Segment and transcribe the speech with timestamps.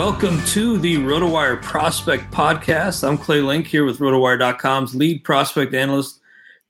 [0.00, 3.06] Welcome to the RotoWire Prospect Podcast.
[3.06, 6.20] I'm Clay Link here with RotoWire.com's lead prospect analyst,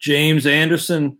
[0.00, 1.16] James Anderson.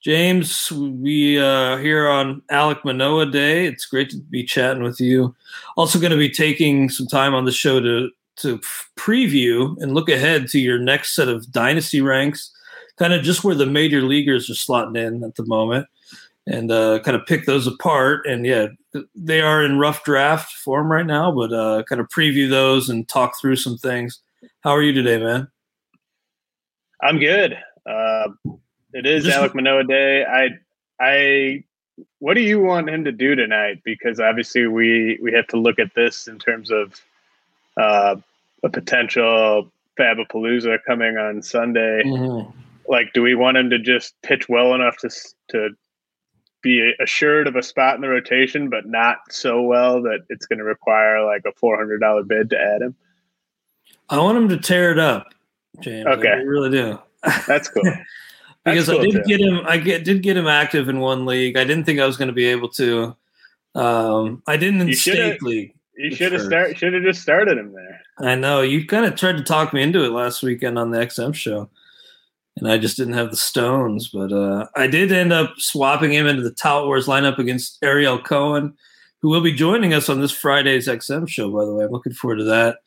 [0.00, 3.66] James, we uh, here on Alek Manoah Day.
[3.66, 5.34] It's great to be chatting with you.
[5.76, 8.60] Also, going to be taking some time on the show to to
[8.96, 12.52] preview and look ahead to your next set of dynasty ranks,
[12.98, 15.88] kind of just where the major leaguers are slotting in at the moment
[16.48, 18.26] and uh, kind of pick those apart.
[18.26, 18.68] And yeah,
[19.14, 23.06] they are in rough draft form right now, but uh, kind of preview those and
[23.06, 24.20] talk through some things.
[24.62, 25.48] How are you today, man?
[27.02, 27.58] I'm good.
[27.86, 28.28] Uh,
[28.92, 30.24] it is Just, Alek Manoah Day.
[30.24, 30.48] I,
[31.00, 31.64] I,
[32.18, 33.82] what do you want him to do tonight?
[33.84, 37.00] Because obviously we we have to look at this in terms of
[37.76, 38.16] uh,
[38.62, 42.02] a potential Fabapalooza coming on Sunday.
[42.04, 42.50] Mm-hmm.
[42.88, 45.10] Like, do we want him to just pitch well enough to
[45.50, 45.70] to
[46.62, 50.58] be assured of a spot in the rotation, but not so well that it's going
[50.58, 52.96] to require like a four hundred dollar bid to add him.
[54.08, 55.34] I want him to tear it up,
[55.80, 56.06] James.
[56.06, 56.98] Okay, I really do.
[57.46, 57.82] That's cool.
[58.64, 59.22] because That's I did too.
[59.24, 59.60] get him.
[59.66, 61.56] I get, did get him active in one league.
[61.56, 63.16] I didn't think I was going to be able to.
[63.74, 65.74] Um, I didn't in state league.
[65.96, 66.76] You should have start.
[66.76, 68.00] Should have just started him there.
[68.20, 70.98] I know you kind of tried to talk me into it last weekend on the
[70.98, 71.68] XM show
[72.58, 74.08] and I just didn't have the stones.
[74.08, 78.18] But uh, I did end up swapping him into the Tout Wars lineup against Ariel
[78.18, 78.74] Cohen,
[79.20, 81.50] who will be joining us on this Friday's XM show.
[81.50, 82.78] By the way, I'm looking forward to that.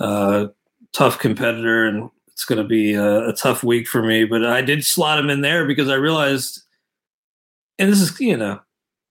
[0.00, 0.46] Uh,
[0.92, 4.24] tough competitor, and it's going to be a, a, tough week for me.
[4.24, 6.62] But I did slot him in there because I realized,
[7.78, 8.60] and this is you know,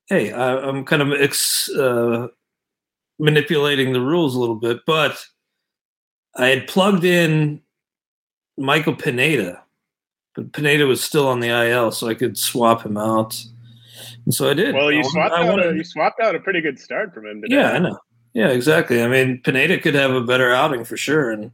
[0.07, 2.27] hey, I, am kind of ex, uh,
[3.19, 5.23] manipulating the rules a little bit, but
[6.35, 7.61] I had plugged in
[8.57, 9.63] Michael Pineda
[10.35, 13.43] but Pineda was still on the IL, so I could swap him out.
[14.25, 14.75] And so I did.
[14.75, 17.55] Well, you swapped out a, you swapped out a pretty good start from him today.
[17.55, 17.97] Yeah, I know.
[18.33, 19.03] Yeah, exactly.
[19.03, 21.51] I mean, Pineda could have a better outing for sure, and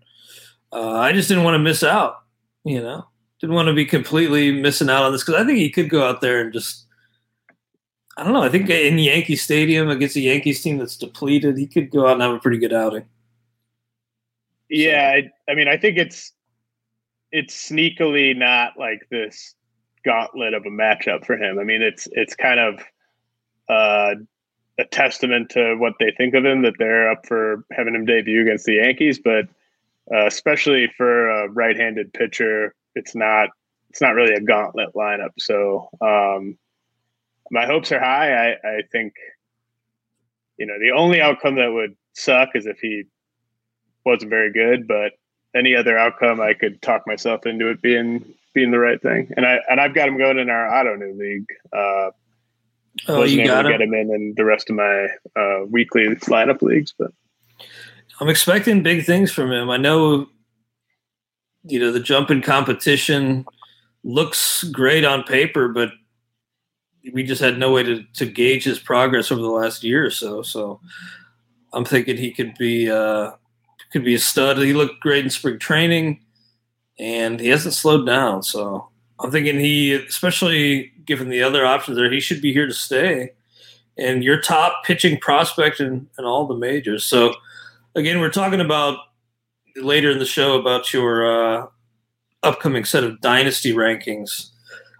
[0.71, 2.23] uh, I just didn't want to miss out.
[2.63, 3.07] You know,
[3.39, 6.07] didn't want to be completely missing out on this because I think he could go
[6.07, 6.85] out there and just.
[8.19, 8.41] I don't know.
[8.41, 12.13] I think in Yankee Stadium against a Yankees team that's depleted, he could go out
[12.13, 13.05] and have a pretty good outing.
[14.69, 15.27] Yeah, so.
[15.47, 16.33] I, I mean, I think it's
[17.31, 19.55] it's sneakily not like this
[20.05, 21.59] gauntlet of a matchup for him.
[21.59, 22.79] I mean, it's it's kind of
[23.69, 24.15] uh,
[24.79, 28.41] a testament to what they think of him that they're up for having him debut
[28.41, 29.45] against the Yankees, but
[30.13, 33.49] uh, especially for a right-handed pitcher, it's not
[33.89, 35.31] it's not really a gauntlet lineup.
[35.39, 36.57] So um,
[37.51, 38.33] my hopes are high.
[38.33, 39.13] I, I think,
[40.57, 43.03] you know, the only outcome that would suck is if he
[44.05, 45.13] wasn't very good, but
[45.57, 48.23] any other outcome, I could talk myself into it being
[48.53, 49.31] being the right thing.
[49.35, 51.47] And I and I've got him going in our Ottoneu league.
[51.73, 52.11] Uh,
[53.07, 56.61] oh, you got to get him in in the rest of my uh, weekly lineup
[56.61, 57.11] leagues, but
[58.19, 59.69] I'm expecting big things from him.
[59.69, 60.27] I know,
[61.63, 63.45] you know, the jump in competition
[64.03, 65.91] looks great on paper, but
[67.13, 70.09] we just had no way to, to gauge his progress over the last year or
[70.09, 70.41] so.
[70.41, 70.81] So
[71.73, 73.31] I'm thinking he could be uh,
[73.91, 74.57] could be a stud.
[74.57, 76.21] He looked great in spring training,
[76.99, 78.43] and he hasn't slowed down.
[78.43, 78.89] So
[79.19, 83.31] I'm thinking he, especially given the other options there, he should be here to stay.
[83.97, 87.05] And your top pitching prospect in, in all the majors.
[87.05, 87.33] So
[87.95, 88.99] again, we're talking about
[89.75, 91.67] later in the show about your uh,
[92.43, 94.49] upcoming set of dynasty rankings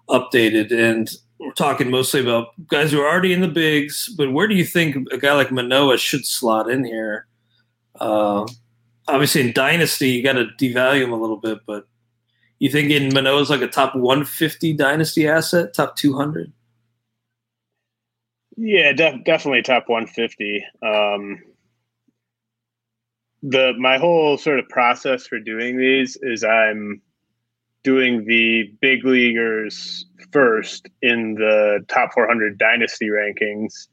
[0.10, 4.10] updated, and we're talking mostly about guys who are already in the bigs.
[4.18, 7.28] But where do you think a guy like Manoah should slot in here?
[8.00, 8.48] Uh,
[9.08, 11.88] obviously, in dynasty, you got to devalue him a little bit, but
[12.60, 16.52] you think in Manoah's like a top 150 dynasty asset, top 200?
[18.58, 20.66] Yeah, def- definitely top 150.
[20.82, 21.44] Um,
[23.44, 27.02] the my whole sort of process for doing these is I'm
[27.84, 33.88] doing the big leaguers first in the top 400 dynasty rankings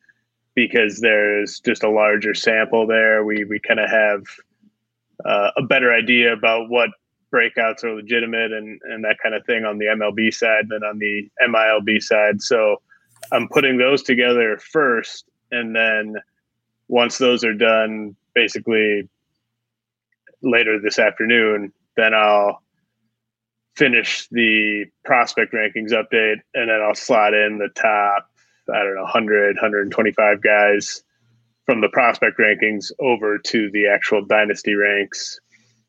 [0.55, 3.22] because there's just a larger sample there.
[3.22, 4.22] We we kind of have
[5.25, 6.90] uh, a better idea about what
[7.32, 10.99] breakouts are legitimate and and that kind of thing on the MLB side than on
[10.99, 12.40] the MILB side.
[12.40, 12.81] So
[13.32, 16.16] I'm putting those together first, and then
[16.88, 19.08] once those are done, basically
[20.43, 22.62] later this afternoon, then I'll
[23.76, 28.28] finish the prospect rankings update and then I'll slot in the top,
[28.72, 31.02] I don't know, 100, 125 guys
[31.66, 35.38] from the prospect rankings over to the actual dynasty ranks.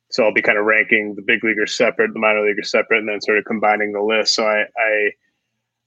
[0.09, 3.09] So I'll be kind of ranking the big leaguers separate, the minor leaguers separate, and
[3.09, 4.35] then sort of combining the list.
[4.35, 5.11] So I, I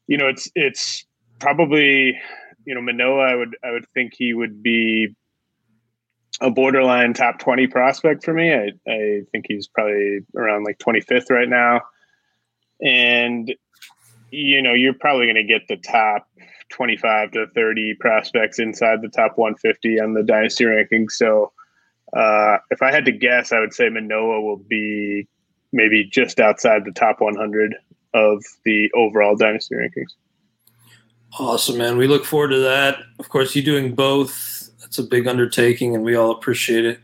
[0.07, 1.07] you know, it's it's
[1.39, 2.19] probably,
[2.65, 3.31] you know, Manoah.
[3.31, 5.15] I would I would think he would be
[6.41, 8.53] a borderline top 20 prospect for me.
[8.53, 11.83] I, I think he's probably around like 25th right now.
[12.81, 13.53] And,
[14.31, 16.29] you know, you're probably going to get the top
[16.71, 21.13] 25 to 30 prospects inside the top 150 on the dynasty rankings.
[21.13, 21.53] So
[22.13, 25.27] uh, if I had to guess, I would say Manoah will be
[25.73, 27.75] maybe just outside the top 100
[28.15, 30.15] of the overall dynasty rankings.
[31.39, 31.99] Awesome, man.
[31.99, 32.99] We look forward to that.
[33.19, 37.01] Of course, you doing both That's a big undertaking, and we all appreciate it.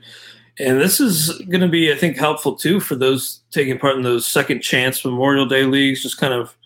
[0.59, 4.03] And this is going to be, I think, helpful too for those taking part in
[4.03, 6.57] those second chance Memorial Day leagues, just kind of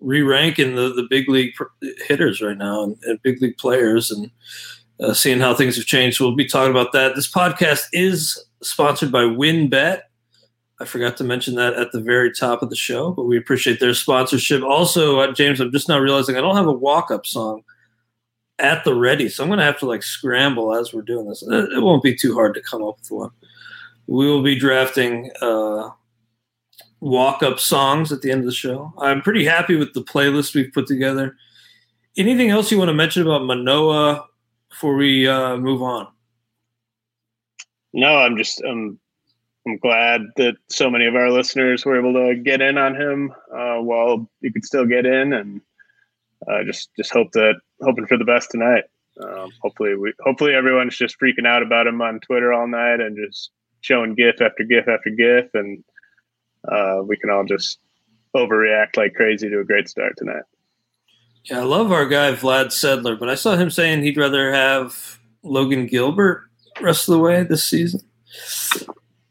[0.00, 1.54] re-ranking the, the big league
[2.06, 4.30] hitters right now and, and big league players and
[5.00, 6.20] uh, seeing how things have changed.
[6.20, 7.14] We'll be talking about that.
[7.14, 10.02] This podcast is sponsored by WynnBET.
[10.80, 13.80] I forgot to mention that at the very top of the show, but we appreciate
[13.80, 14.62] their sponsorship.
[14.62, 17.64] Also, uh, James, I'm just now realizing I don't have a walk-up song
[18.60, 19.28] at the ready.
[19.28, 21.42] So I'm going to have to like scramble as we're doing this.
[21.42, 23.30] It won't be too hard to come up with one.
[24.06, 25.90] We will be drafting uh,
[27.00, 28.92] walk up songs at the end of the show.
[28.98, 31.36] I'm pretty happy with the playlist we've put together.
[32.16, 34.26] Anything else you want to mention about Manoah
[34.68, 36.08] before we uh, move on?
[37.92, 38.98] No, I'm just um,
[39.66, 43.32] I'm glad that so many of our listeners were able to get in on him
[43.52, 45.60] uh, while you could still get in, and
[46.46, 48.84] uh, just just hope that hoping for the best tonight.
[49.22, 53.16] Um, hopefully, we hopefully everyone's just freaking out about him on Twitter all night and
[53.16, 53.50] just
[53.80, 55.82] showing GIF after GIF after GIF, and
[56.70, 57.78] uh, we can all just
[58.34, 60.42] overreact like crazy to a great start tonight.
[61.44, 65.18] Yeah, I love our guy Vlad Sedler, but I saw him saying he'd rather have
[65.42, 66.44] Logan Gilbert
[66.80, 68.00] rest of the way this season.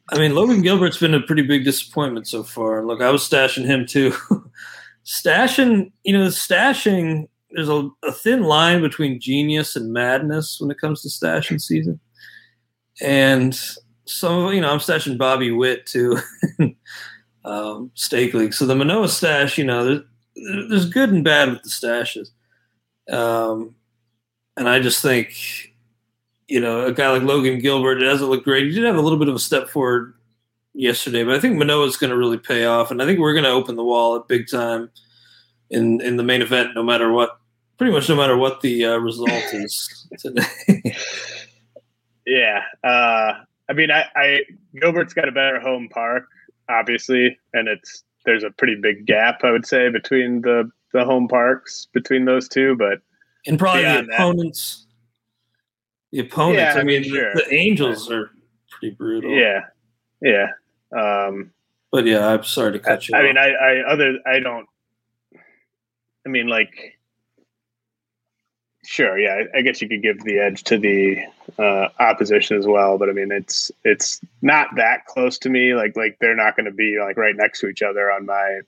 [0.09, 2.85] I mean, Logan Gilbert's been a pretty big disappointment so far.
[2.85, 4.13] Look, I was stashing him too.
[5.05, 10.79] stashing, you know, stashing there's a, a, thin line between genius and madness when it
[10.79, 11.99] comes to stashing season.
[13.01, 13.57] And
[14.05, 16.19] some, you know, I'm stashing Bobby Witt too,
[17.47, 18.53] um, stake league.
[18.53, 22.29] So the Manoah stash, you know, there's, there's good and bad with the stashes.
[23.11, 23.75] Um,
[24.57, 25.73] and I just think,
[26.47, 28.65] you know, a guy like Logan Gilbert, it doesn't look great.
[28.65, 30.13] He did have a little bit of a step forward
[30.73, 32.91] yesterday, but I think Manoah's going to really pay off.
[32.91, 34.89] And I think we're going to open the wallet big time
[35.69, 37.39] in in the main event, no matter what,
[37.77, 40.95] pretty much no matter what the uh, result is today.
[42.25, 43.33] yeah, uh,
[43.69, 44.41] I mean, I, I
[44.79, 46.27] Gilbert's got a better home park,
[46.69, 51.27] obviously, and it's there's a pretty big gap, I would say, between the the home
[51.27, 52.99] parks between those two, but
[53.45, 54.85] and probably the opponents.
[56.11, 56.75] That, the opponents.
[56.75, 57.33] Yeah, I mean, sure.
[57.33, 58.31] the, the, Angels are
[58.69, 59.31] pretty brutal.
[59.31, 59.61] Yeah,
[60.21, 60.47] yeah.
[60.97, 61.51] Um,
[61.91, 63.15] but yeah, I'm sorry to cut I, you.
[63.15, 63.23] I off.
[63.23, 64.67] mean, I, I other I don't.
[66.25, 66.96] I mean, like
[68.89, 69.19] Sure.
[69.19, 71.17] Yeah, I guess you could give the edge to the
[71.59, 75.73] uh, opposition as well, but I mean, it's it's not that close to me.
[75.73, 78.61] Like like they're not going to be like right next to each other on my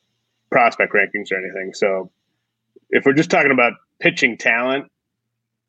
[0.52, 1.74] prospect rankings or anything.
[1.74, 2.12] So
[2.90, 4.92] if we're just talking about pitching talent,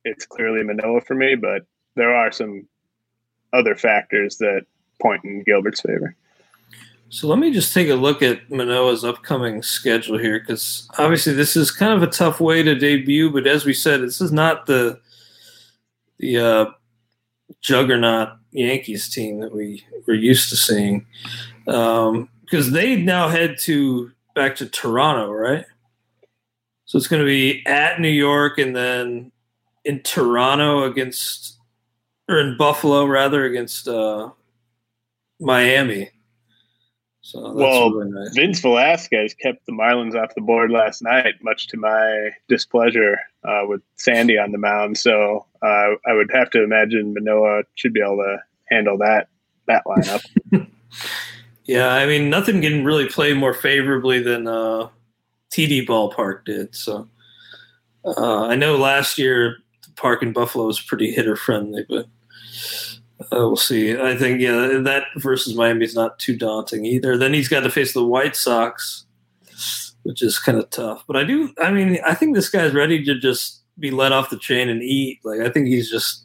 [0.04, 1.36] it's clearly Manoah for me.
[1.36, 1.62] But
[1.94, 2.66] there are some
[3.52, 4.62] other factors that
[5.00, 6.16] point in Gilbert's favor.
[7.12, 11.56] So let me just take a look at Manoah's upcoming schedule here, because obviously this
[11.56, 13.30] is kind of a tough way to debut.
[13.30, 15.00] But as we said, this is not the
[16.18, 16.66] the uh,
[17.60, 21.04] juggernaut Yankees team that we were used to seeing,
[21.64, 25.64] because um, they now head to back to Toronto, right?
[26.84, 29.32] So it's going to be at New York and then
[29.84, 31.58] in Toronto against,
[32.28, 34.30] or in Buffalo rather against uh,
[35.40, 36.10] Miami.
[37.30, 38.34] So well, really nice.
[38.34, 43.62] Vince Velasquez kept the Marlins off the board last night, much to my displeasure uh,
[43.68, 44.98] with Sandy on the mound.
[44.98, 49.28] So uh, I would have to imagine Manoah should be able to handle that
[49.68, 50.24] that lineup.
[51.66, 54.88] yeah, I mean, nothing can really play more favorably than uh,
[55.52, 56.74] TD Ballpark did.
[56.74, 57.08] So
[58.04, 62.06] uh, I know last year the park in Buffalo was pretty hitter friendly, but
[63.20, 63.98] uh, we'll see.
[63.98, 67.18] I think yeah, that versus Miami is not too daunting either.
[67.18, 69.04] Then he's got to face the White Sox,
[70.04, 71.04] which is kind of tough.
[71.06, 71.52] But I do.
[71.58, 74.82] I mean, I think this guy's ready to just be let off the chain and
[74.82, 75.20] eat.
[75.22, 76.24] Like I think he's just.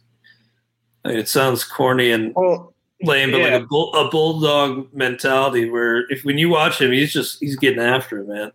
[1.04, 2.74] I mean, it sounds corny and well,
[3.04, 3.50] lame, but yeah.
[3.50, 7.58] like a, bull, a bulldog mentality where if when you watch him, he's just he's
[7.58, 8.52] getting after it, man.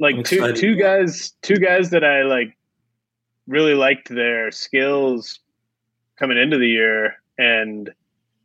[0.00, 2.56] Like two two guys, two guys that I like
[3.46, 5.38] really liked their skills
[6.18, 7.90] coming into the year and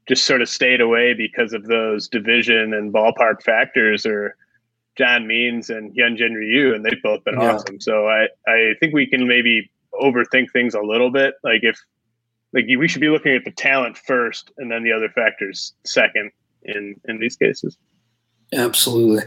[0.07, 4.35] just sort of stayed away because of those division and ballpark factors or
[4.97, 7.53] John Means and Hyunjin Ryu, and they've both been yeah.
[7.53, 7.79] awesome.
[7.79, 11.35] So I, I think we can maybe overthink things a little bit.
[11.43, 11.79] Like if
[12.53, 16.31] like we should be looking at the talent first and then the other factors second
[16.63, 17.77] in in these cases.
[18.53, 19.23] Absolutely.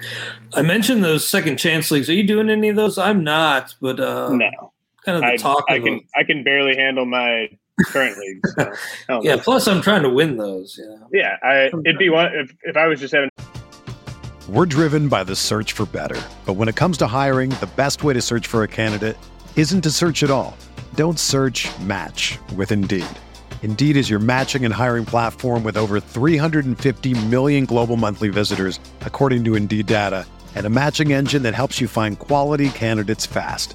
[0.55, 2.09] I mentioned those second chance leagues.
[2.09, 2.97] Are you doing any of those?
[2.97, 4.73] I'm not, but uh no.
[5.05, 5.65] Kind of the I, talk.
[5.69, 6.01] I can them.
[6.17, 7.49] I can barely handle my
[7.85, 8.55] current leagues.
[9.07, 9.37] So, yeah.
[9.37, 10.81] Plus, I'm trying to win those.
[10.83, 10.97] Yeah.
[11.13, 11.37] Yeah.
[11.43, 13.31] I, it'd be one if, if I was just having.
[14.49, 18.05] We're driven by the search for better, but when it comes to hiring, the best
[18.05, 19.17] way to search for a candidate
[19.57, 20.57] isn't to search at all.
[20.95, 21.67] Don't search.
[21.81, 23.07] Match with Indeed.
[23.63, 29.43] Indeed is your matching and hiring platform with over 350 million global monthly visitors, according
[29.45, 33.75] to Indeed data, and a matching engine that helps you find quality candidates fast.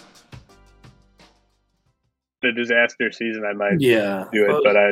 [2.43, 4.91] a disaster season, I might yeah do it, but I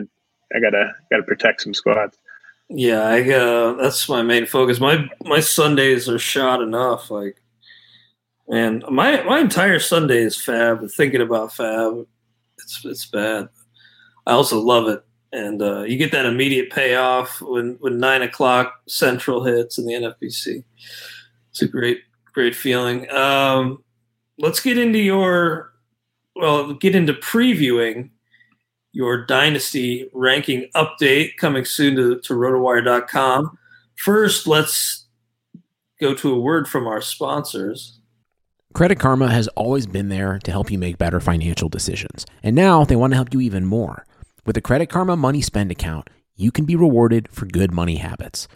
[0.56, 2.18] I gotta gotta protect some squads.
[2.70, 4.80] Yeah, I uh, that's my main focus.
[4.80, 7.10] My my Sundays are shot enough.
[7.10, 7.42] Like,
[8.48, 10.88] man, my my entire Sunday is fab.
[10.92, 12.06] Thinking about fab,
[12.60, 13.50] it's it's bad.
[14.28, 15.04] I also love it,
[15.34, 19.94] and uh, you get that immediate payoff when when nine o'clock Central hits in the
[19.94, 20.64] NFBC.
[21.50, 22.02] It's a great
[22.34, 23.10] great feeling.
[23.10, 23.84] Um,
[24.38, 25.69] let's get into your
[26.40, 28.10] well, get into previewing
[28.92, 33.58] your dynasty ranking update coming soon to, to rotowire.com.
[33.96, 35.06] First, let's
[36.00, 38.00] go to a word from our sponsors.
[38.74, 42.26] Credit Karma has always been there to help you make better financial decisions.
[42.42, 44.06] And now they want to help you even more.
[44.46, 48.48] With the Credit Karma Money Spend account, you can be rewarded for good money habits.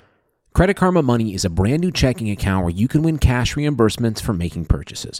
[0.53, 4.21] Credit Karma Money is a brand new checking account where you can win cash reimbursements
[4.21, 5.19] for making purchases.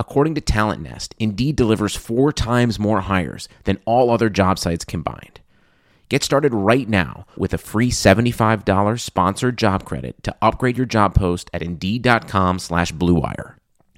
[0.00, 4.82] According to Talent Nest, Indeed delivers four times more hires than all other job sites
[4.82, 5.40] combined.
[6.08, 11.14] Get started right now with a free $75 sponsored job credit to upgrade your job
[11.14, 13.56] post at Indeed.com slash BlueWire.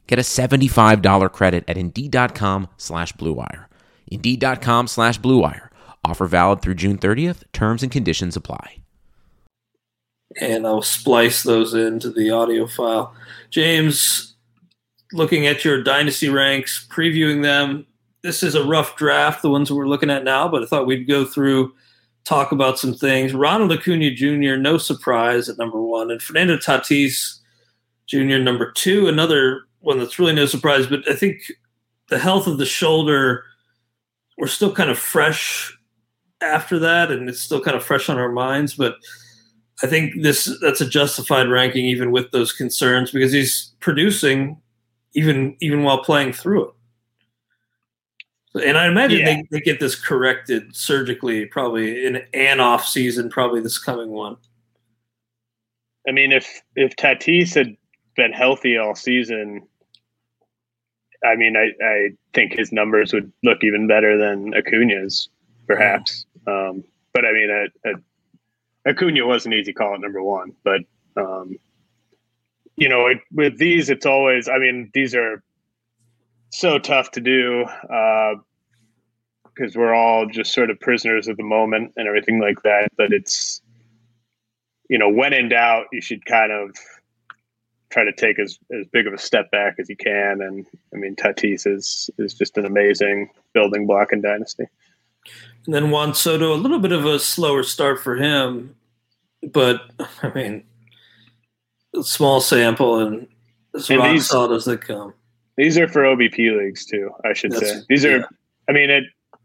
[0.08, 3.66] Get a $75 credit at Indeed.com slash BlueWire.
[4.08, 5.68] Indeed.com slash BlueWire.
[6.04, 7.44] Offer valid through June 30th.
[7.52, 8.78] Terms and conditions apply.
[10.40, 13.14] And I'll splice those into the audio file.
[13.50, 14.31] James,
[15.12, 17.86] looking at your dynasty ranks, previewing them,
[18.22, 21.08] this is a rough draft, the ones we're looking at now, but I thought we'd
[21.08, 21.74] go through,
[22.24, 23.34] talk about some things.
[23.34, 27.38] Ronald Acuna Jr., no surprise at number one, and Fernando Tatis
[28.06, 31.50] Jr., number two, another one that's really no surprise, but I think
[32.08, 33.44] the health of the shoulder,
[34.38, 35.76] we're still kind of fresh
[36.40, 38.74] after that, and it's still kind of fresh on our minds.
[38.74, 38.96] But
[39.82, 44.60] I think this that's a justified ranking, even with those concerns, because he's producing
[45.14, 46.74] even even while playing through it.
[48.66, 49.24] And I imagine yeah.
[49.24, 54.36] they, they get this corrected surgically, probably in an off season, probably this coming one.
[56.06, 57.76] I mean, if if Tatis had
[58.14, 59.66] been healthy all season,
[61.24, 65.28] I mean, I, I think his numbers would look even better than Acuna's,
[65.66, 66.26] perhaps.
[66.46, 70.52] Um, but I mean, a, a, Acuna was an easy call at number one.
[70.64, 70.80] But
[71.16, 71.56] um,
[72.76, 74.48] you know, it, with these, it's always.
[74.48, 75.42] I mean, these are
[76.50, 77.64] so tough to do
[79.54, 82.88] because uh, we're all just sort of prisoners of the moment and everything like that.
[82.96, 83.62] But it's,
[84.88, 86.76] you know, when in doubt, you should kind of
[87.90, 90.40] try to take as, as big of a step back as you can.
[90.40, 94.64] And I mean, Tatis is is just an amazing building block in Dynasty.
[95.66, 98.74] And then Juan Soto, a little bit of a slower start for him,
[99.52, 99.82] but
[100.22, 100.64] I mean,
[102.00, 103.26] small sample and
[103.74, 105.14] as and rock these, solid as they come.
[105.56, 107.80] These are for OBP leagues too, I should That's, say.
[107.88, 108.24] These are, yeah.
[108.68, 109.04] I mean, it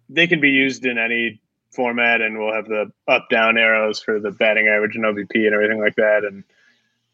[0.10, 4.20] they can be used in any format, and we'll have the up down arrows for
[4.20, 6.44] the batting average and OBP and everything like that, and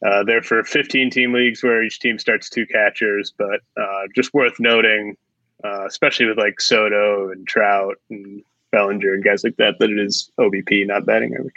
[0.06, 4.34] uh, they're for 15 team leagues where each team starts two catchers, but uh, just
[4.34, 5.16] worth noting,
[5.64, 10.00] uh, especially with like Soto and Trout and Bellinger and guys like that, that it
[10.00, 11.54] is OBP, not batting average.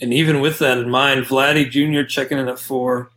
[0.00, 2.06] And even with that in mind, Vladdy Jr.
[2.06, 3.10] checking in at four.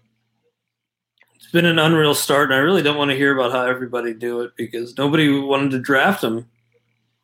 [1.36, 4.14] It's been an unreal start, and I really don't want to hear about how everybody
[4.14, 6.48] do it because nobody wanted to draft him.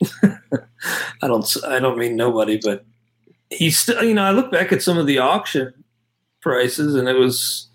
[0.24, 1.58] I don't.
[1.66, 2.86] I don't mean nobody, but
[3.50, 4.04] he's still.
[4.04, 5.74] You know, I look back at some of the auction
[6.42, 7.68] prices, and it was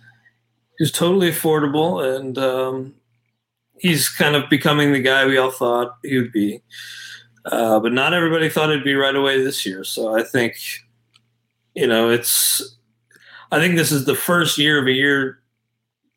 [0.78, 2.94] he was totally affordable, and um,
[3.78, 6.62] he's kind of becoming the guy we all thought he would be.
[7.44, 9.82] Uh, but not everybody thought it'd be right away this year.
[9.82, 10.56] So I think,
[11.74, 12.76] you know, it's.
[13.50, 15.42] I think this is the first year of a year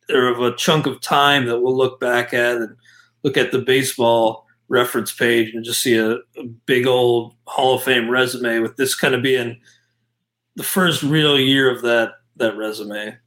[0.09, 2.75] or of a chunk of time that we'll look back at and
[3.23, 7.83] look at the baseball reference page and just see a, a big old Hall of
[7.83, 9.59] Fame resume with this kind of being
[10.55, 13.17] the first real year of that that resume.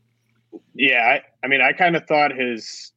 [0.75, 2.93] Yeah, I, I mean, I kind of thought his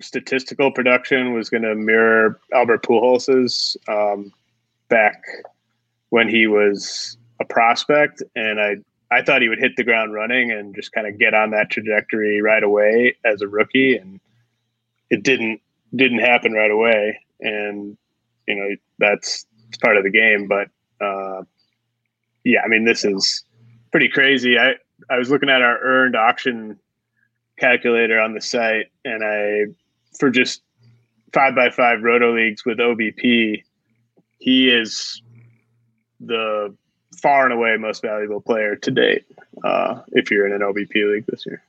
[0.00, 4.32] statistical production was going to mirror Albert Pujols's um,
[4.88, 5.22] back
[6.10, 8.76] when he was a prospect, and I
[9.10, 11.70] I thought he would hit the ground running and just kind of get on that
[11.70, 14.20] trajectory right away as a rookie, and
[15.10, 15.60] it didn't
[15.94, 17.96] didn't happen right away, and
[18.48, 19.46] you know that's
[19.82, 20.68] part of the game, but
[21.04, 21.42] uh,
[22.44, 23.44] yeah, I mean this is
[23.90, 24.58] pretty crazy.
[24.58, 24.74] I
[25.10, 26.78] I was looking at our earned auction
[27.58, 29.72] calculator on the site, and I
[30.18, 30.62] for just
[31.32, 33.62] five by five roto leagues with OBP,
[34.38, 35.22] he is
[36.20, 36.74] the
[37.20, 39.24] far and away most valuable player to date.
[39.64, 41.62] Uh, if you're in an OBP league this year,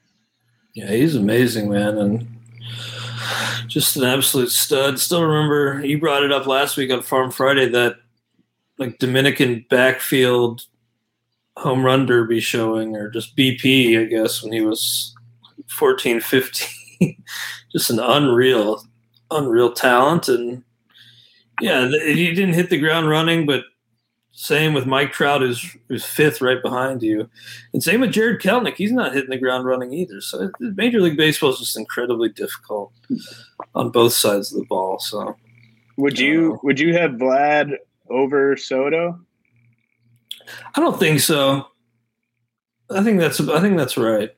[0.73, 2.27] yeah, he's amazing, man, and
[3.67, 4.99] just an absolute stud.
[4.99, 7.97] Still remember you brought it up last week on Farm Friday that
[8.77, 10.65] like Dominican backfield
[11.57, 15.13] home run derby showing or just BP, I guess, when he was
[15.69, 17.23] 14, 15.
[17.71, 18.83] just an unreal,
[19.31, 20.27] unreal talent.
[20.27, 20.63] And
[21.61, 23.63] yeah, he didn't hit the ground running, but
[24.33, 27.29] same with Mike Trout, who's, who's fifth right behind you.
[27.71, 28.75] And same with Jarred Kelenic.
[28.75, 30.21] He's not hitting the ground running either.
[30.21, 32.91] So Major League Baseball is just incredibly difficult
[33.75, 34.99] on both sides of the ball.
[34.99, 35.35] So
[35.97, 37.75] would you, uh, would you have Vlad
[38.09, 39.19] over Soto?
[40.75, 41.67] I don't think so.
[42.89, 44.35] I think that's I think that's right.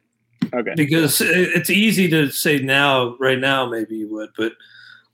[0.54, 0.74] Okay.
[0.76, 4.54] Because it's easy to say now, right now, maybe you would, but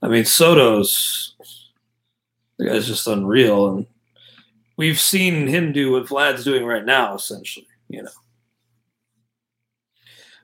[0.02, 1.34] I mean, Soto's
[2.58, 3.86] the guy's just unreal, and
[4.82, 7.68] we've seen him do what Vlad's doing right now, essentially.
[7.88, 8.10] You know.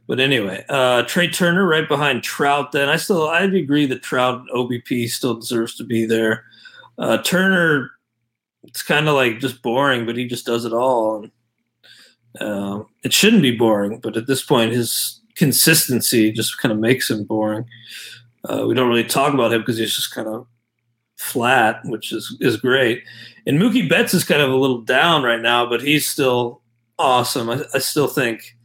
[0.06, 2.70] But anyway, uh, Trea Turner right behind Trout.
[2.70, 6.44] Then I still I'd agree that Trout OBP still deserves to be there.
[6.98, 7.90] Uh, Turner
[8.62, 11.22] it's kind of like just boring, but he just does it all.
[11.22, 11.30] And,
[12.40, 17.10] uh, it shouldn't be boring, but at this point, his consistency just kind of makes
[17.10, 17.64] him boring.
[18.44, 20.46] Uh, we don't really talk about him because he's just kind of
[21.18, 23.02] flat, which is is great.
[23.46, 26.62] And Mookie Betts is kind of a little down right now, but he's still
[26.98, 27.50] awesome.
[27.50, 28.56] I, I still think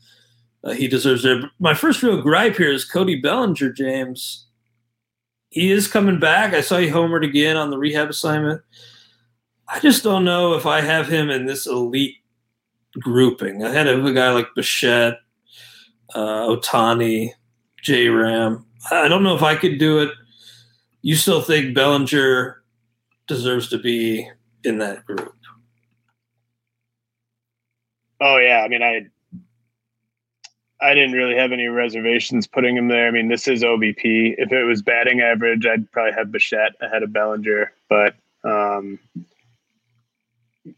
[0.64, 1.44] uh, he deserves it.
[1.60, 4.48] My first real gripe here is Cody Bellinger, James.
[5.50, 6.54] He is coming back.
[6.54, 8.62] I saw he homered again on the rehab assignment.
[9.68, 12.16] I just don't know if I have him in this elite
[13.00, 13.64] grouping.
[13.64, 15.20] I had a guy like Bichette,
[16.16, 17.32] uh, Ohtani,
[17.82, 18.66] J Ram.
[18.92, 20.10] I don't know if I could do it.
[21.04, 22.64] You still think Bellinger
[23.28, 24.28] deserves to be
[24.64, 25.36] in that group?
[28.22, 29.08] Oh yeah, I mean I
[30.82, 33.08] I didn't really have any reservations putting him there.
[33.08, 34.36] I mean, this is OBP.
[34.38, 38.98] If it was batting average, I'd probably have Bichette ahead of Bellinger, but um,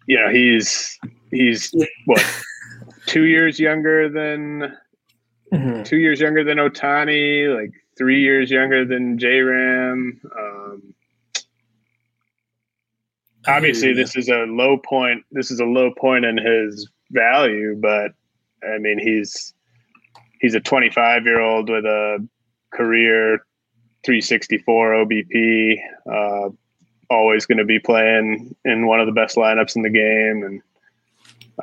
[0.08, 1.72] you know, he's he's
[2.06, 2.24] what
[3.06, 4.76] two years younger than
[5.54, 5.84] mm-hmm.
[5.84, 10.21] two years younger than Ohtani, like three years younger than J Ram.
[10.38, 10.93] Um,
[13.47, 15.23] obviously, this is a low point.
[15.31, 18.12] This is a low point in his value, but
[18.63, 19.53] I mean, he's
[20.39, 22.27] he's a 25 year old with a
[22.71, 23.45] career
[24.05, 25.77] 364 OBP.
[26.12, 26.49] Uh,
[27.10, 30.62] always going to be playing in one of the best lineups in the game, and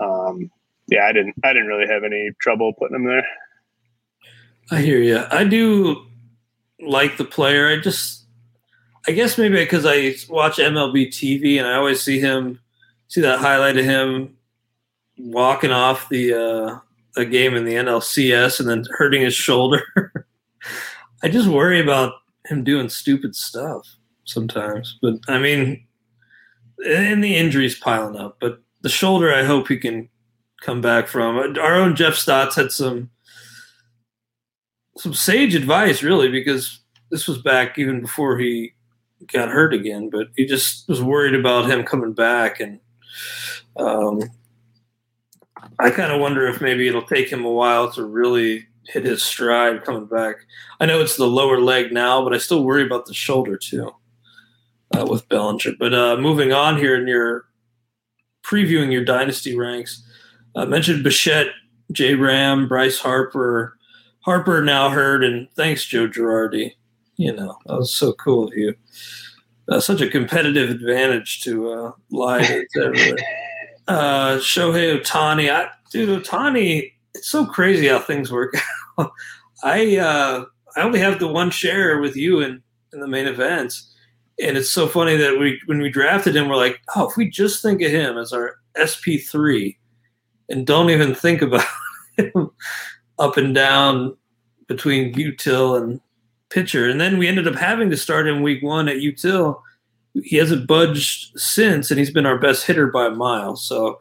[0.00, 0.50] um,
[0.88, 3.26] yeah, I didn't I didn't really have any trouble putting him there.
[4.70, 5.22] I hear you.
[5.30, 6.06] I do
[6.82, 7.68] like the player.
[7.68, 8.24] I just,
[9.06, 12.60] I guess maybe because I watch MLB TV and I always see him,
[13.08, 14.36] see that highlight of him
[15.18, 16.78] walking off the uh,
[17.16, 19.82] a game in the NLCS and then hurting his shoulder.
[21.22, 22.14] I just worry about
[22.46, 23.86] him doing stupid stuff
[24.24, 24.98] sometimes.
[25.00, 25.86] But I mean,
[26.86, 28.38] and the injuries piling up.
[28.40, 30.08] But the shoulder, I hope he can
[30.60, 31.36] come back from.
[31.58, 33.10] Our own Jeff Stotts had some
[34.96, 38.72] some sage advice, really, because this was back even before he
[39.26, 40.10] got hurt again.
[40.10, 42.80] But he just was worried about him coming back, and
[43.76, 44.20] um,
[45.78, 49.22] I kind of wonder if maybe it'll take him a while to really hit his
[49.22, 50.36] stride coming back.
[50.80, 53.94] I know it's the lower leg now, but I still worry about the shoulder too
[54.96, 55.72] uh, with Bellinger.
[55.78, 57.46] But uh, moving on here in your
[58.42, 60.02] previewing your dynasty ranks,
[60.56, 61.52] I mentioned Bichette,
[61.92, 63.78] J Ram, Bryce Harper.
[64.22, 66.74] Harper now heard, and thanks, Joe Girardi.
[67.16, 68.74] You know, that was so cool of you.
[69.68, 73.16] Uh, such a competitive advantage to uh, lie to
[73.88, 76.92] uh, Shohei Ohtani, I, dude, Ohtani.
[77.14, 78.54] It's so crazy how things work
[78.98, 79.12] out.
[79.62, 80.44] I uh,
[80.76, 83.92] I only have the one share with you in in the main events,
[84.40, 87.28] and it's so funny that we when we drafted him, we're like, oh, if we
[87.28, 89.78] just think of him as our SP three,
[90.48, 91.66] and don't even think about
[92.16, 92.50] him
[93.22, 94.16] up and down
[94.66, 96.00] between util and
[96.50, 99.60] pitcher, and then we ended up having to start him week one at util.
[100.22, 103.56] He hasn't budged since, and he's been our best hitter by a mile.
[103.56, 103.98] So,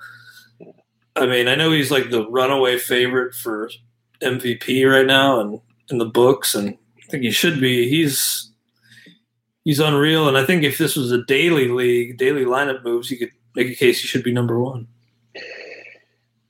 [1.15, 3.69] I mean, I know he's like the runaway favorite for
[4.21, 7.89] MVP right now, and in the books, and I think he should be.
[7.89, 8.51] He's
[9.63, 10.27] he's unreal.
[10.27, 13.69] And I think if this was a daily league, daily lineup moves, he could make
[13.69, 14.88] a case he should be number one.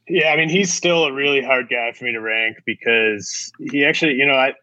[0.08, 3.86] Yeah, I mean, he's still a really hard guy for me to rank because he
[3.86, 4.54] actually, you know, I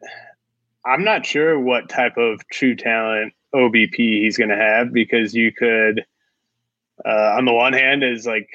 [0.84, 5.52] I'm not sure what type of true talent OBP he's going to have because you
[5.52, 6.04] could,
[7.04, 8.48] uh, on the one hand, is like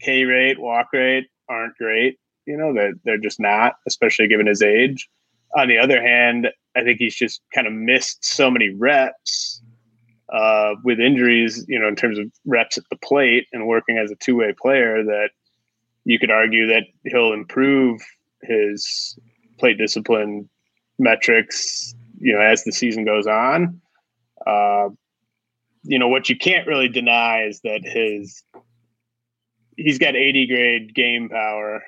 [0.00, 2.18] K rate, walk rate aren't great.
[2.46, 5.08] You know, they're, they're just not, especially given his age.
[5.56, 9.62] On the other hand, I think he's just kind of missed so many reps
[10.32, 14.10] uh, with injuries, you know, in terms of reps at the plate and working as
[14.10, 15.28] a two way player that
[16.04, 18.00] you could argue that he'll improve
[18.42, 19.18] his
[19.58, 20.48] plate discipline
[20.98, 23.80] metrics, you know, as the season goes on.
[24.46, 24.88] Uh,
[25.84, 28.42] you know, what you can't really deny is that his
[29.76, 31.82] he's got 80 grade game power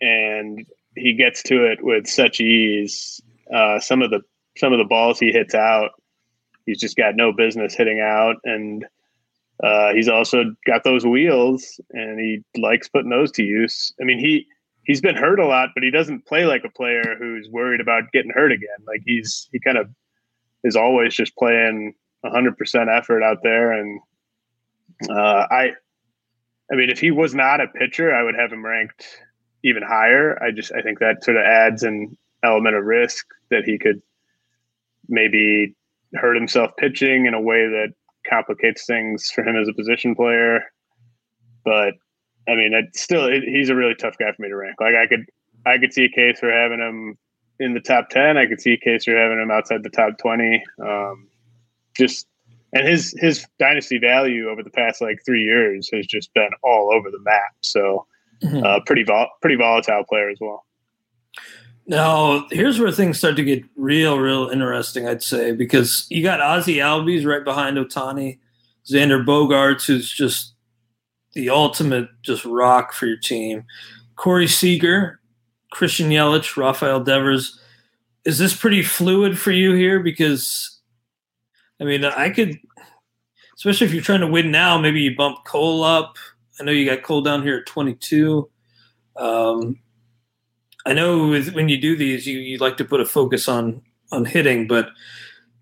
[0.00, 3.20] and he gets to it with such ease.
[3.52, 4.20] Uh, some of the
[4.56, 5.90] some of the balls he hits out,
[6.64, 8.86] he's just got no business hitting out, and
[9.62, 13.92] uh, he's also got those wheels, and he likes putting those to use.
[14.00, 14.46] I mean, he
[14.84, 18.12] he's been hurt a lot, but he doesn't play like a player who's worried about
[18.12, 18.78] getting hurt again.
[18.86, 19.88] Like he's he kind of
[20.64, 24.00] is always just playing 100% effort out there, and
[25.08, 25.70] uh, I
[26.70, 29.06] I mean, if he was not a pitcher, I would have him ranked
[29.64, 30.42] even higher.
[30.42, 34.02] I just I think that sort of adds an element of risk that he could
[35.08, 35.74] maybe
[36.14, 37.94] hurt himself pitching in a way that
[38.28, 40.60] complicates things for him as a position player.
[41.64, 41.94] But
[42.48, 44.76] I mean, it's still it, he's a really tough guy for me to rank.
[44.80, 45.26] Like I could
[45.66, 47.18] I could see a case for having him
[47.58, 48.36] in the top ten.
[48.36, 50.62] I could see a case for having him outside the top twenty.
[50.80, 51.28] Um,
[51.96, 52.26] just
[52.72, 56.92] and his his dynasty value over the past like three years has just been all
[56.92, 57.54] over the map.
[57.62, 58.06] So
[58.42, 58.64] mm-hmm.
[58.64, 60.64] uh, pretty vol- pretty volatile player as well.
[61.86, 65.06] Now here's where things start to get real, real interesting.
[65.06, 68.38] I'd say because you got Ozzie Albies right behind Ohtani,
[68.84, 70.54] Xander Bogaerts, who's just
[71.34, 73.64] the ultimate just rock for your team.
[74.16, 75.20] Corey Seager,
[75.70, 77.60] Christian Yelich, Rafael Devers.
[78.24, 80.00] Is this pretty fluid for you here?
[80.00, 80.80] Because
[81.80, 82.58] I mean, I could,
[83.54, 86.16] especially if you're trying to win now, maybe you bump Cole up.
[86.58, 88.48] I know you got Cole down here at 22.
[89.16, 89.78] Um,
[90.86, 94.24] I know when you do these, you, you like to put a focus on on
[94.24, 94.90] hitting, but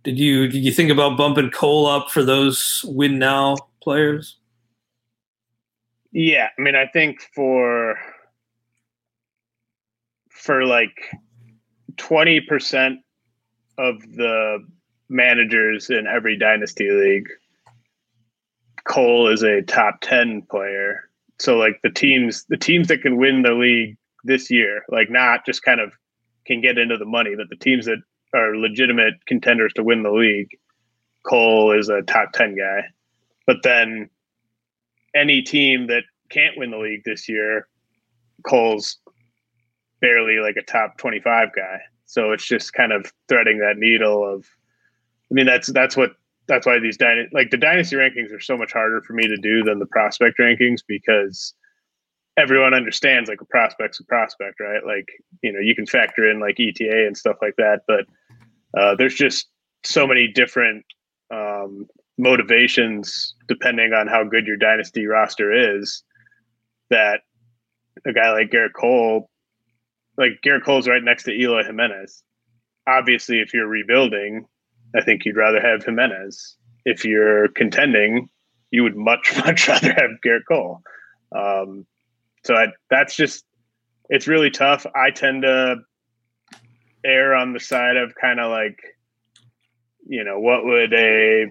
[0.03, 4.37] did you did you think about bumping Cole up for those win now players?
[6.13, 7.99] Yeah, I mean, I think for
[10.29, 11.11] for like
[11.97, 13.01] twenty percent
[13.79, 14.59] of the
[15.09, 17.29] managers in every dynasty league,
[18.85, 21.09] Cole is a top 10 player.
[21.39, 25.47] So like the teams the teams that can win the league this year, like not
[25.47, 25.93] just kind of
[26.47, 27.99] can get into the money, but the teams that
[28.35, 30.51] are legitimate contenders to win the league,
[31.25, 32.85] Cole is a top 10 guy.
[33.47, 34.11] But then
[35.15, 37.69] any team that can't win the league this year,
[38.47, 38.99] Cole's
[40.01, 41.81] barely like a top 25 guy.
[42.07, 44.45] So it's just kind of threading that needle of
[45.31, 46.13] I mean, that's that's what
[46.47, 49.37] that's why these dyna- like the dynasty rankings are so much harder for me to
[49.37, 51.55] do than the prospect rankings because
[52.37, 54.85] everyone understands like a prospect's a prospect, right?
[54.85, 55.09] Like
[55.42, 58.07] you know you can factor in like ETA and stuff like that, but
[58.79, 59.49] uh, there's just
[59.85, 60.85] so many different
[61.33, 61.87] um,
[62.18, 66.03] motivations depending on how good your dynasty roster is
[66.90, 67.20] that
[68.07, 69.31] a guy like Gerrit Cole,
[70.16, 72.23] like Gerrit Cole's right next to Eloy Jimenez.
[72.87, 74.47] Obviously, if you're rebuilding,
[74.94, 76.57] I think you'd rather have Jimenez.
[76.85, 78.29] If you're contending,
[78.70, 80.83] you would much much rather have Gerrit Cole.
[81.35, 81.87] Um,
[82.44, 83.44] so I, that's just
[84.11, 84.87] it's really tough.
[84.94, 85.76] I tend to
[87.04, 88.78] err on the side of kind of like,
[90.07, 91.46] you know, what would a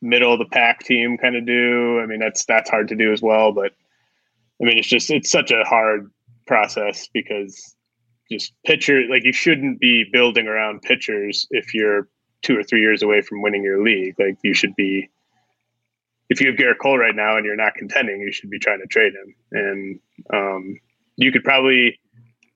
[0.00, 2.00] middle of the pack team kind of do?
[2.00, 3.52] I mean, that's that's hard to do as well.
[3.52, 3.72] But
[4.60, 6.10] I mean, it's just it's such a hard
[6.46, 7.74] process because
[8.30, 12.08] just pitcher like you shouldn't be building around pitchers if you're
[12.42, 14.14] two or three years away from winning your league.
[14.18, 15.08] Like you should be,
[16.30, 18.80] if you have Gerrit Cole right now and you're not contending, you should be trying
[18.80, 19.34] to trade him.
[19.52, 20.00] And
[20.32, 20.80] um,
[21.16, 21.98] you could probably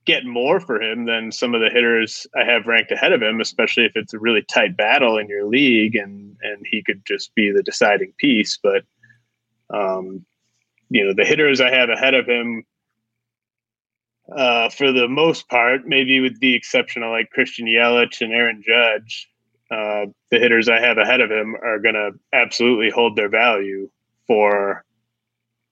[0.07, 3.41] get more for him than some of the hitters I have ranked ahead of him,
[3.41, 7.35] especially if it's a really tight battle in your league and and he could just
[7.35, 8.59] be the deciding piece.
[8.63, 8.85] But
[9.73, 10.25] um,
[10.89, 12.65] you know, the hitters I have ahead of him
[14.35, 18.63] uh, for the most part, maybe with the exception of like Christian Yelich and Aaron
[18.67, 19.29] Judge,
[19.71, 23.91] uh, the hitters I have ahead of him are going to absolutely hold their value
[24.27, 24.85] for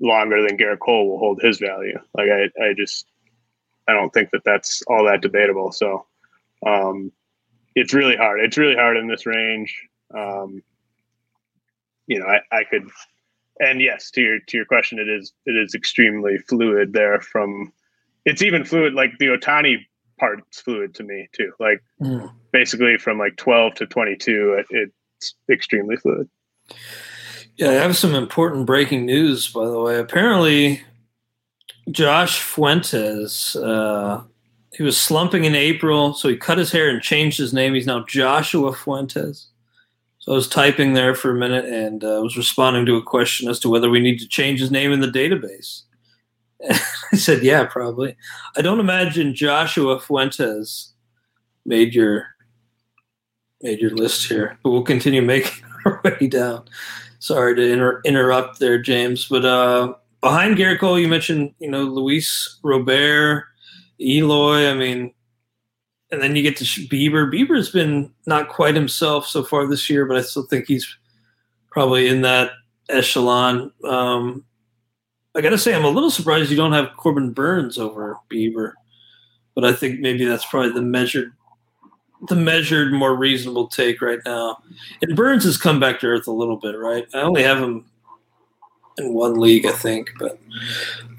[0.00, 1.98] longer than Gerrit Cole will hold his value.
[2.14, 3.06] Like I, I just,
[3.88, 5.72] I don't think that that's all that debatable.
[5.72, 6.06] So,
[6.66, 7.12] um,
[7.74, 8.40] it's really hard.
[8.40, 9.78] It's really hard in this range.
[10.14, 10.62] Um,
[12.06, 12.88] you know, I, I could,
[13.60, 17.20] and yes, to your to your question, it is it is extremely fluid there.
[17.20, 17.72] From
[18.24, 19.86] it's even fluid like the Ohtani
[20.18, 21.52] part's fluid to me too.
[21.58, 22.30] Like mm.
[22.52, 26.28] basically from like 12 to 22, it, it, it's extremely fluid.
[27.56, 29.98] Yeah, I have some important breaking news, by the way.
[29.98, 30.82] Apparently,
[31.90, 34.22] Josh Fuentes, uh,
[34.74, 37.72] he was slumping in April, so he cut his hair and changed his name.
[37.72, 39.48] He's now Joshua Fuentes.
[40.18, 43.48] So I was typing there for a minute and uh, was responding to a question
[43.48, 45.82] as to whether we need to change his name in the database.
[46.70, 48.16] I said, yeah, probably.
[48.56, 50.92] I don't imagine Joshua Fuentes
[51.64, 52.26] made your
[53.62, 56.68] made your list here, but we'll continue making our way down.
[57.18, 59.28] Sorry to inter- interrupt there, James.
[59.28, 63.46] But uh, behind Gerrit Cole, you mentioned, you know, Luis Robert,
[64.00, 64.70] Eloy.
[64.70, 65.12] I mean,
[66.10, 67.30] and then you get to Bieber.
[67.32, 70.86] Bieber's been not quite himself so far this year, but I still think he's
[71.70, 72.52] probably in that
[72.88, 73.72] echelon.
[73.84, 74.44] Um,
[75.36, 78.72] I got to say, I'm a little surprised you don't have Corbin Burnes over Bieber,
[79.54, 81.32] but I think maybe that's probably the measured,
[82.28, 84.62] the measured, more reasonable take right now.
[85.02, 87.06] And Burnes has come back to earth a little bit, right?
[87.12, 87.84] I only have him
[88.98, 90.38] in one league, I think, but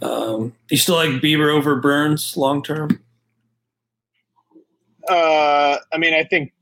[0.02, 3.00] um, you still like Bieber over Burnes long term?
[5.08, 6.54] Uh, I mean, I think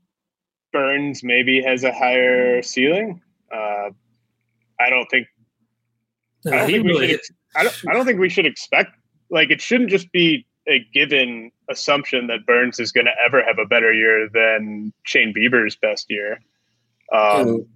[0.72, 3.22] Burnes maybe has a higher ceiling.
[3.50, 3.90] Uh,
[4.78, 5.26] I don't think.
[6.46, 7.18] I don't think, really
[7.56, 8.90] I, don't, I don't think we should expect
[9.30, 13.58] like it shouldn't just be a given assumption that Burnes is going to ever have
[13.58, 16.40] a better year than Shane Bieber's best year.
[17.12, 17.66] Um,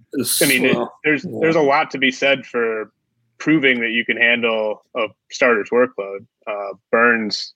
[0.41, 2.91] I mean, it, there's there's a lot to be said for
[3.37, 6.25] proving that you can handle a starter's workload.
[6.45, 7.53] Uh, Burnes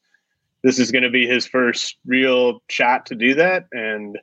[0.66, 3.68] this is going to be his first real shot to do that.
[3.72, 4.18] And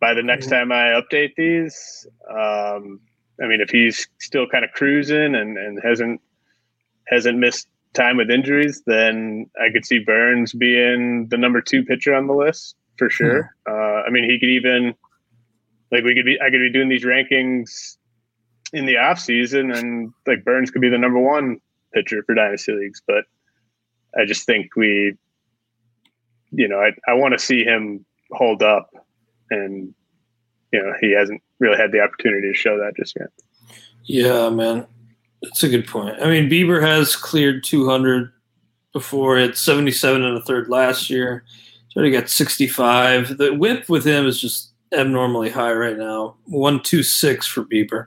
[0.00, 2.98] by the next time I update these, um,
[3.42, 6.22] I mean, if he's still kind of cruising and, and hasn't
[7.06, 12.14] hasn't missed time with injuries, then I could see Burnes being the number two pitcher
[12.14, 13.54] on the list for sure.
[13.68, 13.72] Mm-hmm.
[13.72, 14.94] Uh, I mean, he could even
[15.92, 17.96] like we could be I could be doing these rankings
[18.72, 21.60] in the off season, and like Burnes could be the number one
[21.92, 23.24] pitcher for dynasty leagues, but
[24.18, 25.16] I just think we
[26.56, 28.90] you know, I, I want to see him hold up,
[29.50, 29.94] and
[30.72, 33.28] you know, he hasn't really had the opportunity to show that just yet.
[34.04, 34.86] Yeah, man,
[35.44, 36.16] that's a good point.
[36.20, 38.32] I mean, Bieber has cleared 200
[38.92, 39.38] before.
[39.38, 41.44] It's 77 and a third last year.
[41.90, 43.36] So he got 65.
[43.38, 46.36] The whip with him is just abnormally high right now.
[46.46, 48.06] 126 for Bieber.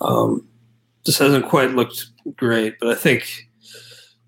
[0.00, 0.46] Um,
[1.04, 3.48] just hasn't quite looked great, but I think,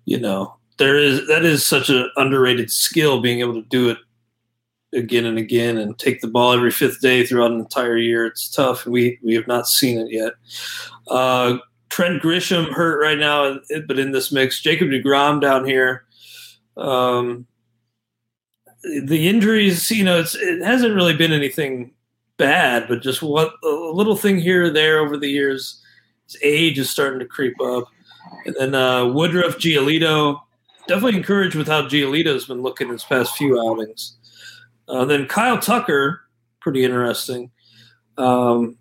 [0.05, 3.97] you know, there is that is such an underrated skill being able to do it
[4.93, 8.25] again and again and take the ball every fifth day throughout an entire year.
[8.25, 8.85] It's tough.
[8.85, 10.33] We we have not seen it yet.
[11.07, 11.59] Uh,
[11.91, 16.05] Trent Grisham hurt right now, but in this mix, Jacob deGrom down here.
[16.77, 17.45] Um,
[19.03, 21.91] the injuries, you know, it hasn't really been anything
[22.37, 25.83] bad, but just what a little thing here or there over the years.
[26.25, 27.85] His age is starting to creep up,
[28.45, 30.39] and then uh, Woodruff Giolito
[30.87, 34.17] definitely encouraged with how Giolito's been looking his past few outings.
[34.87, 36.21] Uh, then Kyle Tucker,
[36.61, 37.51] pretty interesting.
[38.17, 38.77] Um,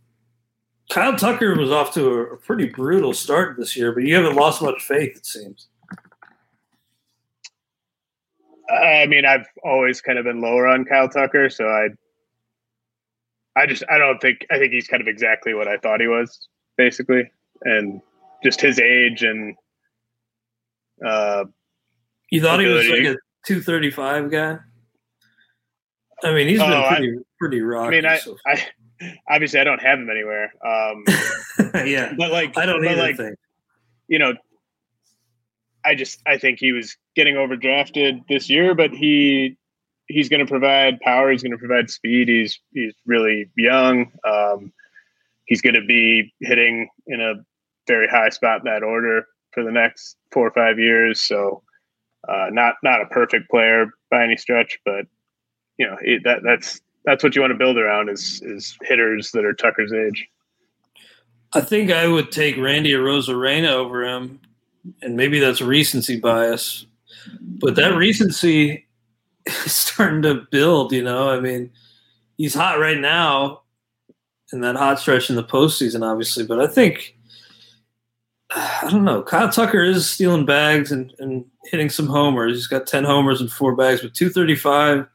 [0.90, 4.60] Kyle Tucker was off to a, pretty brutal start this year, but you haven't lost
[4.60, 5.68] much faith, it seems.
[8.68, 11.88] I mean, I've always kind of been lower on Kyle Tucker, so I,
[13.56, 16.06] I just I don't think I think he's kind of exactly what I thought he
[16.06, 17.30] was, basically,
[17.62, 18.00] and
[18.44, 19.56] just his age and
[21.04, 21.44] uh,
[22.30, 24.58] you thought he was like a 235 guy?
[26.22, 27.98] I mean, he's been oh, pretty I, pretty rocky.
[27.98, 28.64] I mean, I, so I
[29.28, 30.52] obviously I don't have him anywhere.
[30.64, 31.04] Um,
[31.86, 32.82] yeah, but like I don't.
[32.82, 33.38] Like, think.
[34.08, 34.34] You know,
[35.84, 39.56] I just I think he was getting overdrafted this year, but he
[40.08, 41.30] he's going to provide power.
[41.30, 42.28] He's going to provide speed.
[42.28, 44.12] He's he's really young.
[44.24, 44.72] Um,
[45.46, 47.34] he's going to be hitting in a
[47.86, 51.20] very high spot in that order for the next four or five years.
[51.20, 51.62] So
[52.28, 55.06] uh, not not a perfect player by any stretch, but
[55.78, 59.30] you know it, that that's that's what you want to build around is is hitters
[59.32, 60.28] that are Tucker's age.
[61.52, 64.40] I think I would take Randy Arozarena over him,
[65.02, 66.86] and maybe that's recency bias,
[67.40, 68.86] but that recency
[69.46, 70.92] is starting to build.
[70.92, 71.70] You know, I mean,
[72.36, 73.62] he's hot right now
[74.52, 77.16] in that hot stretch in the postseason, obviously, but I think
[78.52, 79.22] I don't know.
[79.22, 82.56] Kyle Tucker is stealing bags and, and hitting some homers.
[82.56, 85.06] He's got 10 homers and four bags, but 235,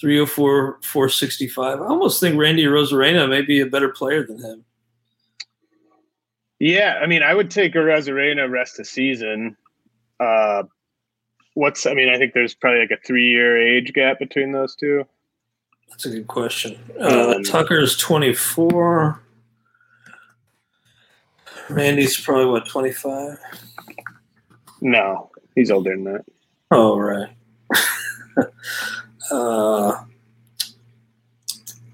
[0.00, 1.80] 304, 465.
[1.80, 4.64] I almost think Randy Arozarena may be a better player than him.
[6.58, 9.56] Yeah, I mean, I would take a Arozarena rest of season.
[10.20, 10.64] Uh,
[11.54, 14.74] what's, I mean, I think there's probably like a three year age gap between those
[14.74, 15.04] two.
[15.90, 16.78] That's a good question.
[17.00, 19.22] Uh, Um, Tucker's 24.
[21.68, 23.38] Randy's probably what 25.
[24.80, 26.24] No, he's older than that.
[26.70, 27.28] Oh right.
[29.30, 30.04] uh,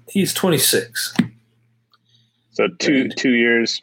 [0.07, 1.15] he's 26.
[2.51, 3.81] So two two years.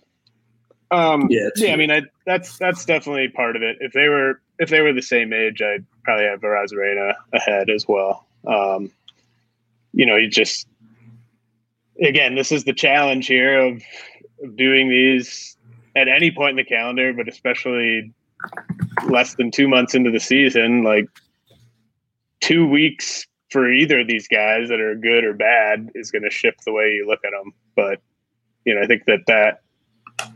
[0.91, 1.73] Um, Yeah, yeah.
[1.73, 3.79] I mean, I, that's that's definitely part of it.
[3.81, 7.87] If they were if they were the same age, I'd probably have Arozarena ahead as
[7.87, 8.27] well.
[8.47, 8.91] Um,
[9.93, 10.67] you know, you just
[12.03, 13.83] again, this is the challenge here of,
[14.43, 15.57] of doing these
[15.97, 18.13] at any point in the calendar, but especially
[19.09, 20.83] less than two months into the season.
[20.83, 21.07] Like
[22.41, 26.31] two weeks for either of these guys that are good or bad is going to
[26.31, 27.53] shift the way you look at them.
[27.75, 28.01] But
[28.65, 29.63] you know, I think that that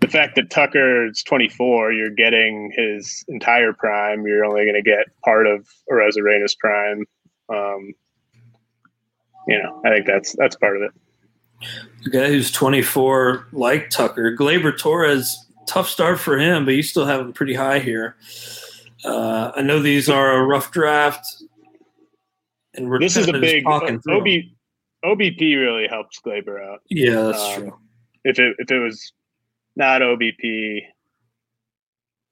[0.00, 4.26] the fact that Tucker is 24, you're getting his entire prime.
[4.26, 7.04] You're only going to get part of Arena's prime.
[7.48, 7.92] Um,
[9.46, 10.90] you know, I think that's that's part of it.
[12.02, 17.06] The guy who's 24, like Tucker, Gleyber Torres, tough start for him, but you still
[17.06, 18.16] have him pretty high here.
[19.04, 21.26] Uh, I know these are a rough draft,
[22.74, 24.00] and we're This is a big OB.
[25.04, 26.80] OBP really helps Gleyber out.
[26.88, 27.78] Yeah, that's um, true.
[28.24, 29.12] If it if it was
[29.76, 30.82] not OBP,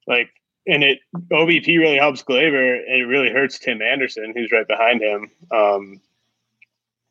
[0.07, 0.30] like
[0.66, 5.03] and it OBP really helps Gleyber, and it really hurts Tim Anderson, who's right behind
[5.03, 5.30] him.
[5.51, 6.01] Um,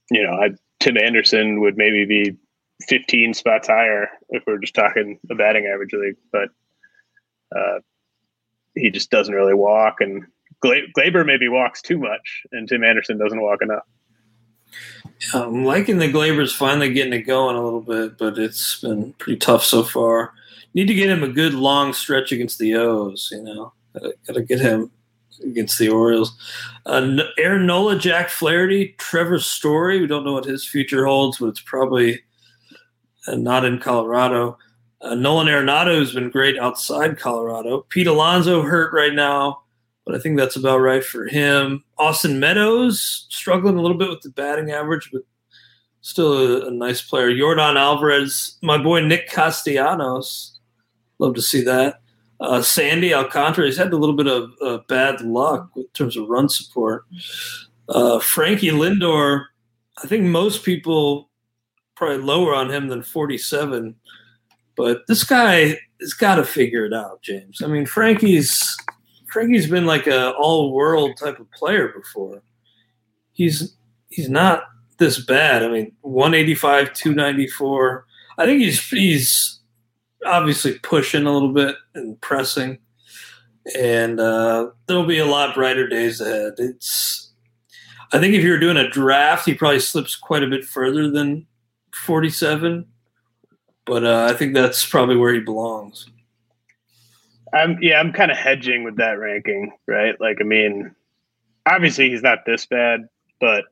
[0.10, 2.38] you know, I, Tim Anderson would maybe be
[2.88, 6.50] 15 spots higher if we're just talking a batting average league, but
[7.56, 7.80] uh,
[8.76, 10.26] he just doesn't really walk, and
[10.62, 13.84] Gla- Gleyber maybe walks too much, and Tim Anderson doesn't walk enough.
[15.34, 19.38] I'm liking the Gleybers finally getting it going a little bit, but it's been pretty
[19.38, 20.34] tough so far.
[20.74, 23.30] Need to get him a good long stretch against the O's.
[23.32, 23.74] You know,
[24.26, 24.90] gotta, get him
[25.44, 26.34] against the Orioles.
[26.86, 30.00] Uh, Aaron Nola, Jack Flaherty, Trevor Story.
[30.00, 32.22] We don't know what his future holds, but it's probably
[33.28, 34.58] uh, not in Colorado.
[35.02, 37.86] Uh, Nolan Arenado has been great outside Colorado.
[37.90, 39.61] Pete Alonso hurt right now,
[40.06, 41.84] but I think that's about right for him.
[41.98, 45.22] Austin Meadows struggling a little bit with the batting average, but
[46.02, 47.30] still a, a nice player.
[47.30, 50.60] Yordan Alvarez, my boy Nick Castellanos,
[51.20, 52.02] love to see that.
[52.40, 56.28] Uh, Sandy Alcantara, he's had a little bit of uh, bad luck in terms of
[56.28, 57.06] run support.
[57.88, 59.46] Uh, Frankie Lindor,
[60.04, 61.30] I think most people
[61.96, 63.96] probably lower on him than 47,
[64.76, 67.62] but this guy has got to figure it out, James.
[67.62, 68.76] I mean, Frankie's
[69.32, 72.42] Frankie's been like a all world type of player before.
[73.32, 73.76] He's
[74.10, 74.64] he's not
[74.98, 75.64] this bad.
[75.64, 78.06] I mean, 185, 294.
[78.38, 79.60] I think he's he's
[80.26, 82.80] obviously pushing a little bit and pressing.
[83.78, 86.54] And uh, there'll be a lot brighter days ahead.
[86.58, 87.32] It's
[88.12, 91.10] I think if you were doing a draft, he probably slips quite a bit further
[91.10, 91.48] than
[91.94, 92.86] 47.
[93.86, 96.08] But uh, I think that's probably where he belongs.
[97.54, 100.20] I'm yeah, I'm kind of hedging with that ranking, right?
[100.20, 100.96] Like, I mean,
[101.66, 103.08] obviously he's not this bad,
[103.40, 103.66] but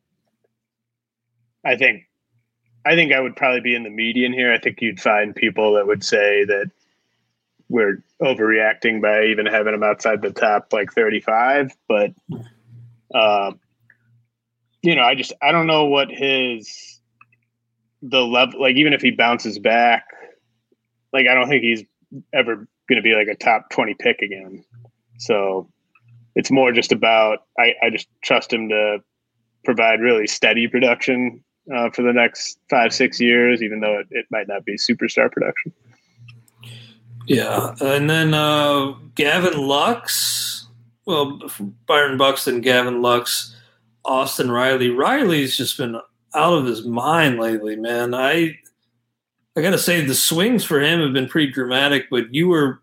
[1.65, 2.03] I think
[2.85, 4.53] I think I would probably be in the median here.
[4.53, 6.71] I think you'd find people that would say that
[7.69, 12.11] we're overreacting by even having him outside the top like 35, but
[13.13, 13.51] uh,
[14.81, 16.99] you know, I just I don't know what his
[18.01, 20.05] the level like even if he bounces back,
[21.13, 21.83] like I don't think he's
[22.33, 24.63] ever going to be like a top 20 pick again.
[25.17, 25.69] So
[26.35, 28.99] it's more just about, I, I just trust him to
[29.63, 34.25] provide really steady production uh, for the next five, six years, even though it, it
[34.31, 35.71] might not be superstar production.
[37.27, 40.67] Yeah, and then uh, Gavin Lux,
[41.05, 41.39] well,
[41.85, 43.55] Byron Buxton, Gavin Lux,
[44.03, 44.89] Austin Riley.
[44.89, 45.95] Riley's just been
[46.33, 48.15] out of his mind lately, man.
[48.15, 48.57] I
[49.57, 52.09] I gotta say the swings for him have been pretty dramatic.
[52.09, 52.81] But you were,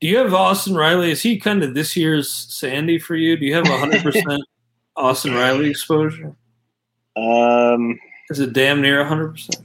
[0.00, 1.10] do you have Austin Riley?
[1.10, 3.36] Is he kind of this year's Sandy for you?
[3.36, 4.42] Do you have hundred percent
[4.96, 6.34] Austin Riley exposure?
[7.16, 7.98] Um,
[8.30, 9.64] Is it damn near hundred percent?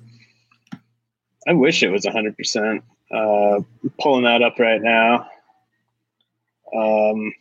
[1.47, 2.81] I wish it was 100%.
[3.11, 3.61] Uh,
[3.99, 5.27] pulling that up right now.
[6.75, 7.33] Um,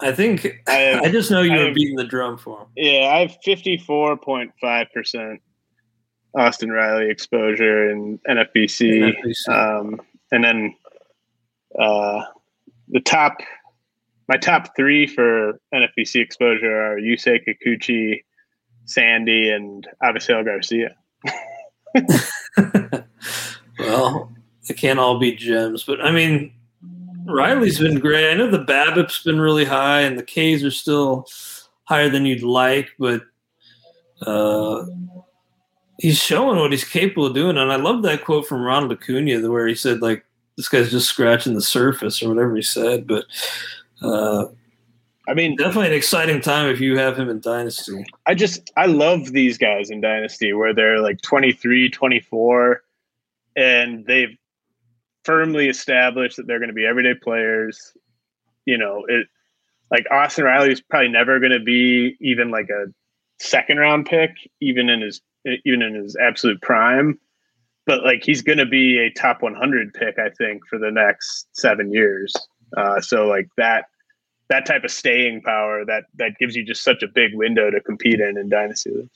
[0.00, 2.66] I think I have- I just know you I were beating the drum for him.
[2.76, 5.38] yeah, I have 54.5%
[6.34, 9.14] Austin Riley exposure and NFBC.
[9.14, 9.48] NFBC.
[9.48, 10.00] Um,
[10.30, 10.74] and then
[11.78, 12.24] uh,
[12.88, 13.38] the top,
[14.28, 18.22] my top three for NFBC exposure are Yusei Kikuchi,
[18.84, 20.94] Sandy, and Avisail Garcia.
[23.78, 24.32] well,
[24.66, 26.52] they can't all be gems, but I mean,
[27.24, 28.30] Riley's been great.
[28.30, 31.26] I know the BABIP's been really high, and the K's are still
[31.84, 33.22] higher than you'd like, but
[34.22, 34.84] uh,
[35.98, 37.58] he's showing what he's capable of doing.
[37.58, 40.24] And I love that quote from Ronald Acuna where he said, like,
[40.56, 43.06] this guy's just scratching the surface or whatever he said.
[43.06, 43.26] But
[44.02, 44.46] uh,
[45.28, 48.04] I mean, definitely an exciting time if you have him in Dynasty.
[48.26, 52.82] I just, I love these guys in Dynasty where they're like 23, 24,
[53.56, 54.36] and they've
[55.24, 57.92] firmly established that they're going to be everyday players.
[58.64, 59.26] You know, it
[59.90, 62.86] like Austin Riley is probably never going to be even like a
[63.38, 64.30] second round pick,
[64.60, 65.20] even in his
[65.64, 67.18] even in his absolute prime.
[67.86, 71.48] But like he's going to be a top 100 pick, I think, for the next
[71.52, 72.34] seven years.
[72.76, 73.86] Uh, so like that
[74.48, 77.80] that type of staying power that that gives you just such a big window to
[77.80, 79.08] compete in in dynasty.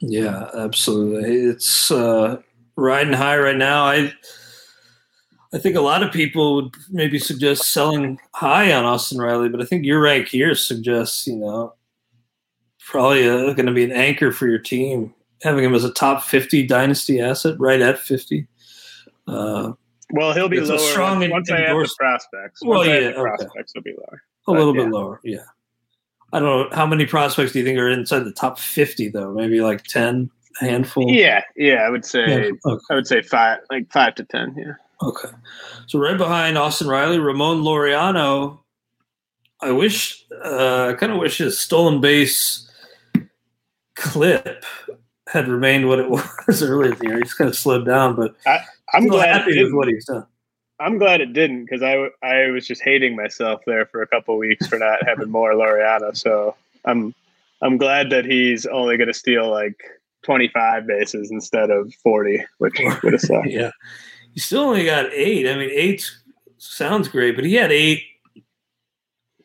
[0.00, 1.34] Yeah, absolutely.
[1.34, 2.40] It's uh,
[2.76, 3.84] riding high right now.
[3.84, 4.12] I
[5.52, 9.60] I think a lot of people would maybe suggest selling high on Austin Riley, but
[9.60, 11.74] I think your rank here suggests you know
[12.78, 16.22] probably uh, going to be an anchor for your team having him as a top
[16.22, 18.46] 50 dynasty asset, right at 50.
[19.26, 19.72] Uh,
[20.12, 22.62] well, he'll be lower strong once, once I have the prospects.
[22.62, 23.20] Once well, yeah, okay.
[23.20, 24.22] prospects will be lower.
[24.48, 25.44] A little bit lower, yeah.
[26.32, 29.32] I don't know how many prospects do you think are inside the top 50 though?
[29.32, 30.30] Maybe like 10,
[30.60, 31.10] a handful.
[31.10, 32.82] Yeah, yeah, I would say okay.
[32.90, 34.72] I would say 5 like 5 to 10, yeah.
[35.02, 35.28] Okay.
[35.86, 38.60] So right behind Austin Riley, Ramon Laureano
[39.62, 42.68] I wish uh, I kind of wish his stolen base
[43.94, 44.64] clip
[45.30, 46.10] had remained what it
[46.46, 47.18] was earlier in the year.
[47.18, 48.60] He's kind of slowed down, but I,
[48.94, 50.26] am glad happy with what he's done.
[50.78, 54.36] I'm glad it didn't because I, I was just hating myself there for a couple
[54.38, 56.16] weeks for not having more Laureano.
[56.16, 56.56] So
[56.86, 57.14] I'm
[57.62, 59.78] I'm glad that he's only going to steal like
[60.22, 63.48] 25 bases instead of 40, which would have sucked.
[63.48, 63.70] yeah,
[64.32, 65.46] he still only got eight.
[65.46, 66.10] I mean, eight
[66.56, 68.02] sounds great, but he had eight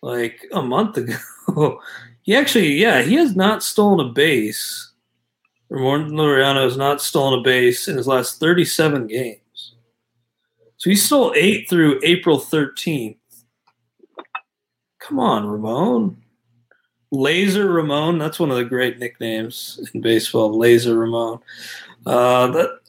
[0.02, 1.82] like a month ago.
[2.22, 4.94] he actually, yeah, he has not stolen a base
[5.70, 9.74] Ramon Laureano has not stolen a base in his last 37 games.
[10.78, 13.18] So he stole eight through April 13th.
[15.00, 16.18] Come on, Ramon.
[17.12, 18.18] Laser Ramon.
[18.18, 20.58] That's one of the great nicknames in baseball.
[20.58, 21.40] Laser Ramon.
[22.06, 22.80] Uh, that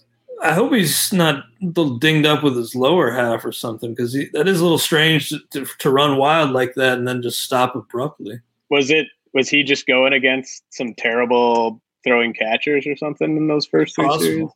[0.42, 4.12] I hope he's not a little dinged up with his lower half or something because
[4.12, 7.40] that is a little strange to, to, to run wild like that and then just
[7.40, 8.40] stop abruptly.
[8.70, 9.06] Was it?
[9.32, 14.18] Was he just going against some terrible throwing catchers or something in those first three
[14.18, 14.48] series.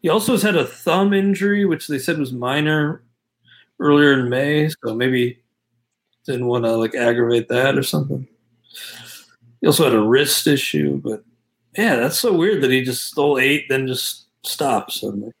[0.00, 3.02] He also has had a thumb injury, which they said was minor
[3.80, 5.38] earlier in May, so maybe
[6.26, 8.26] didn't want to like aggravate that or something.
[9.60, 11.24] He also had a wrist issue, but
[11.76, 15.32] yeah, that's so weird that he just stole eight, then just stopped suddenly.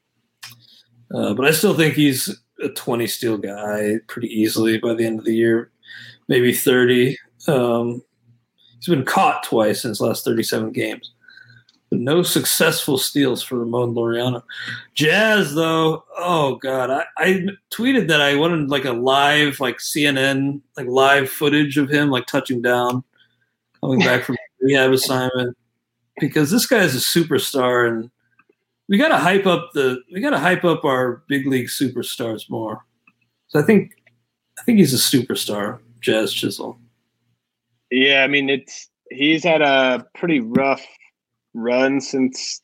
[1.14, 5.18] Uh, but I still think he's a 20 steal guy pretty easily by the end
[5.18, 5.70] of the year,
[6.28, 7.16] maybe 30.
[7.46, 8.02] Um,
[8.76, 11.12] he's been caught twice in his last 37 games.
[11.90, 14.42] But no successful steals for Ramon Laureano.
[14.94, 20.60] Jazz, though, oh god, I, I tweeted that I wanted like a live, like CNN,
[20.76, 23.02] like live footage of him like touching down,
[23.80, 25.56] coming back from rehab assignment,
[26.20, 28.10] because this guy is a superstar, and
[28.88, 32.50] we got to hype up the we got to hype up our big league superstars
[32.50, 32.84] more.
[33.46, 33.92] So I think
[34.58, 36.78] I think he's a superstar, Jazz Chisholm.
[37.90, 40.84] Yeah, I mean it's he's had a pretty rough
[41.62, 42.62] run since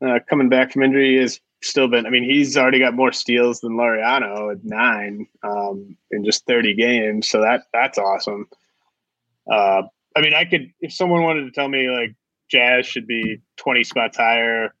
[0.00, 2.06] uh, coming back from injury has still been.
[2.06, 6.74] I mean, he's already got more steals than Laureano at nine um, in just thirty
[6.74, 7.28] games.
[7.28, 8.48] So that that's awesome.
[9.50, 9.82] Uh,
[10.16, 12.14] I mean, I could if someone wanted to tell me like
[12.50, 14.74] Jazz should be twenty spots higher,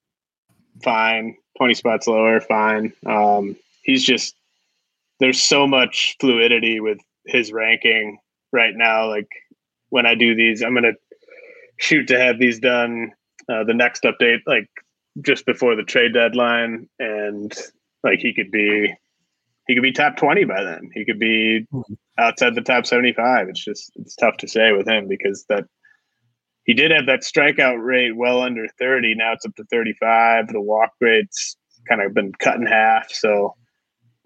[0.82, 1.36] fine.
[1.56, 2.92] Twenty spots lower, fine.
[3.06, 4.34] Um, he's just
[5.20, 8.18] there's so much fluidity with his ranking
[8.52, 9.08] right now.
[9.08, 9.28] Like
[9.88, 10.92] when I do these, I'm gonna
[11.78, 13.12] shoot to have these done
[13.48, 14.68] uh, the next update like
[15.22, 17.52] just before the trade deadline, and
[18.02, 18.94] like he could be
[19.66, 20.90] he could be top 20 by then.
[20.94, 21.66] He could be
[22.18, 23.48] outside the top 75.
[23.48, 25.64] It's just it's tough to say with him because that
[26.64, 29.14] he did have that strikeout rate well under 30.
[29.14, 30.48] Now it's up to 35.
[30.48, 31.56] The walk rate's
[31.88, 33.10] kind of been cut in half.
[33.10, 33.54] So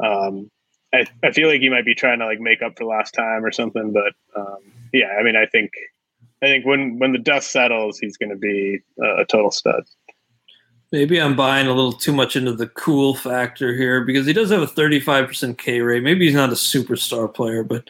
[0.03, 0.51] um,
[0.93, 3.45] I, I feel like he might be trying to like make up for last time
[3.45, 3.93] or something.
[3.93, 4.59] But um,
[4.93, 5.70] yeah, I mean, I think
[6.43, 9.84] I think when when the dust settles, he's going to be a, a total stud.
[10.90, 14.51] Maybe I'm buying a little too much into the cool factor here because he does
[14.51, 16.03] have a 35% K rate.
[16.03, 17.88] Maybe he's not a superstar player, but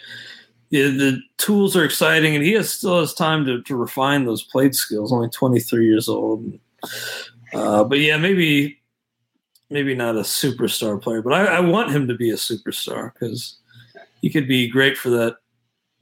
[0.71, 4.45] the, the tools are exciting, and he has still has time to, to refine those
[4.45, 5.13] plate skills.
[5.13, 6.59] Only 23 years old.
[7.53, 8.81] Uh, but yeah, maybe
[9.69, 13.59] maybe not a superstar player, but I, I want him to be a superstar because
[14.21, 15.37] he could be great for that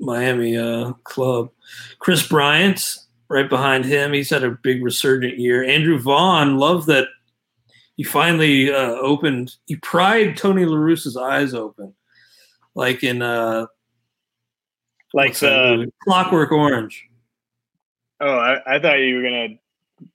[0.01, 1.51] Miami uh, club.
[1.99, 2.99] Kris Bryant,
[3.29, 4.13] right behind him.
[4.13, 5.65] He's had a big resurgent year.
[5.65, 7.09] Andrew Vaughn, love that
[7.97, 9.57] he finally uh, opened.
[9.67, 11.95] He pried Tony La Russa's eyes open,
[12.75, 13.67] like in uh,
[15.13, 17.07] like the Clockwork Orange.
[18.21, 19.49] Oh, I, I thought you were gonna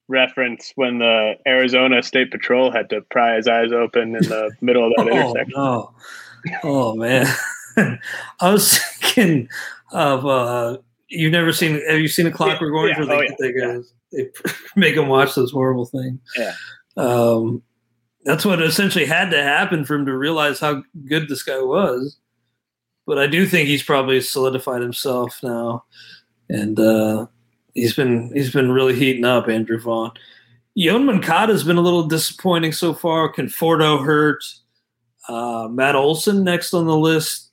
[0.07, 4.87] reference when the Arizona State Patrol had to pry his eyes open in the middle
[4.87, 5.53] of that oh, intersection.
[5.55, 5.93] Oh,
[6.63, 7.27] oh man,
[8.39, 9.47] I was thinking
[9.91, 10.77] of uh,
[11.15, 11.81] you've never seen.
[11.87, 12.97] Have you seen a Clockwork Orange?
[12.97, 13.79] Yeah, where they, oh, yeah.
[14.11, 14.29] they, they
[14.75, 16.19] make him watch those horrible things.
[16.37, 16.53] Yeah.
[16.97, 17.63] Um,
[18.23, 22.17] that's what essentially had to happen for him to realize how good this guy was.
[23.05, 25.85] But I do think he's probably solidified himself now,
[26.49, 27.27] and uh,
[27.75, 29.47] he's been he's been really heating up.
[29.47, 30.11] Andrew Vaughn,
[30.77, 33.31] Yoan Moncada has been a little disappointing so far.
[33.31, 34.43] Conforto hurt.
[35.29, 37.44] Uh, Matt Olson next on the list.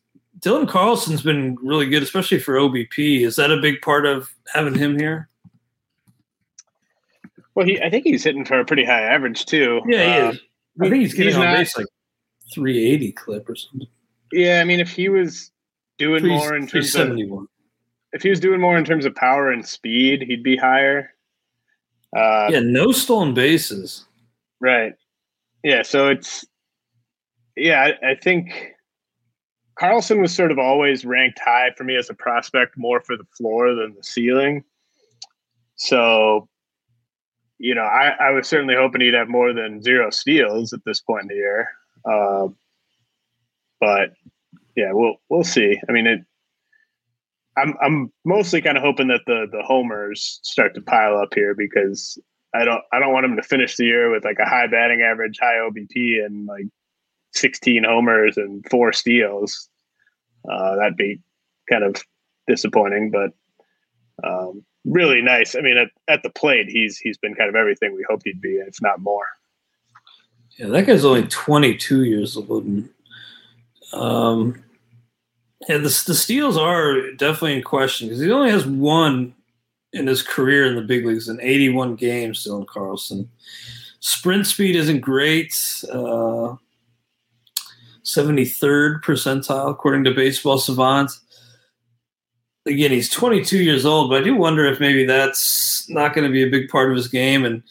[0.43, 3.21] Dylan Carlson's been really good, especially for OBP.
[3.25, 5.29] Is that a big part of having him here?
[7.55, 9.83] Well, he I think he's hitting for a pretty high average too.
[9.87, 10.41] Yeah, he Uh, is.
[10.81, 11.87] I think he's getting he's on not- base like
[12.53, 13.87] 380 clip or something.
[14.33, 15.51] Yeah, I mean, if he was
[15.99, 17.47] doing Three- more in terms of 371.
[18.15, 21.15] if he was doing more in terms of power and speed, he'd be higher.
[22.17, 24.05] Uh, yeah, no stolen bases.
[24.61, 24.95] Right.
[25.63, 25.83] Yeah.
[25.83, 26.45] So it's,
[27.57, 28.73] yeah, I, I think
[29.75, 33.27] Carlson was sort of always ranked high for me as a prospect, more for the
[33.37, 34.65] floor than the ceiling.
[35.77, 36.49] So,
[37.59, 41.01] you know, I, I was certainly hoping he'd have more than zero steals at this
[41.01, 41.69] point in the year.
[42.05, 42.49] Uh,
[43.81, 44.11] but
[44.77, 45.79] yeah, we'll we'll see.
[45.89, 46.21] I mean, it.
[47.57, 51.55] I'm I'm mostly kind of hoping that the the homers start to pile up here
[51.55, 52.19] because
[52.55, 55.03] I don't I don't want him to finish the year with like a high batting
[55.03, 56.67] average, high OBP, and like
[57.33, 59.69] 16 homers and four steals.
[60.51, 61.21] Uh, that'd be
[61.71, 61.97] kind of
[62.47, 63.33] disappointing, but
[64.29, 65.55] um, really nice.
[65.55, 68.41] I mean, at, at the plate, he's he's been kind of everything we hoped he'd
[68.41, 69.27] be, if not more.
[70.57, 72.65] Yeah, that guy's only 22 years old.
[72.65, 72.89] And,
[73.93, 74.63] um,
[75.69, 79.35] and the, the steals are definitely in question because he only has one
[79.93, 83.31] in his career in the big leagues in 81 games, Dylan Carlson.
[84.01, 85.55] Sprint speed isn't great.
[85.91, 86.57] Uh,
[88.05, 91.11] 73rd percentile, according to Baseball Savant.
[92.67, 96.33] Again, he's 22 years old, but I do wonder if maybe that's not going to
[96.33, 97.45] be a big part of his game.
[97.45, 97.63] And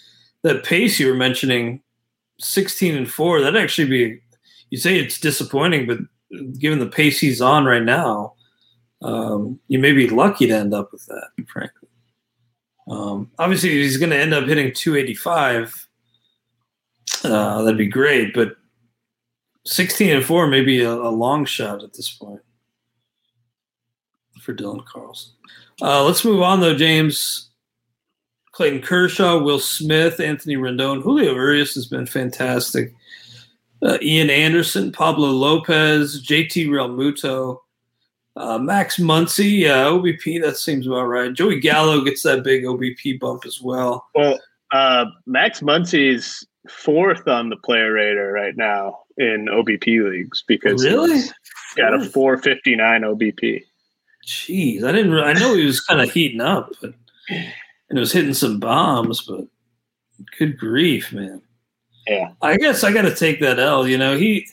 [0.44, 1.82] that pace you were mentioning,
[2.40, 4.20] 16 and 4, that'd actually be,
[4.70, 6.00] you say it's disappointing, but
[6.60, 8.34] given the pace he's on right now,
[9.02, 11.90] um, you may be lucky to end up with that, frankly.
[12.90, 15.88] Um, obviously, he's going to end up hitting 285.
[17.24, 18.56] Uh, that'd be great, but
[19.66, 22.42] 16 and 4 may be a, a long shot at this point
[24.42, 25.34] for Dylan Carlson.
[25.82, 27.50] Uh, let's move on, though, James.
[28.52, 32.94] Clayton Kershaw, Will Smith, Anthony Rendon, Julio Urias has been fantastic.
[33.82, 37.60] Uh, Ian Anderson, Pablo Lopez, JT Realmuto,
[38.36, 41.34] uh, Max Muncy, yeah, OBP, that seems about right.
[41.34, 44.08] Joey Gallo gets that big OBP bump as well.
[44.14, 44.40] Well,
[44.72, 51.14] uh, Max Muncy's fourth on the player radar right now in OBP leagues because Really?
[51.16, 51.34] he's
[51.76, 53.64] got a 459 OBP.
[54.26, 55.14] Jeez, I didn't.
[55.16, 56.94] I know he was kind of heating up, but
[57.30, 59.22] and it was hitting some bombs.
[59.22, 59.46] But
[60.38, 61.42] good grief, man!
[62.08, 62.32] Yeah.
[62.42, 63.88] I guess I got to take that L.
[63.88, 64.48] You know, he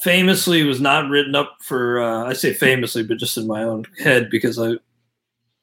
[0.00, 2.02] famously was not written up for.
[2.02, 4.72] Uh, I say famously, but just in my own head because I,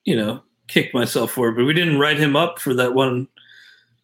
[0.06, 1.56] you know, kicked myself for it.
[1.56, 3.28] But we didn't write him up for that one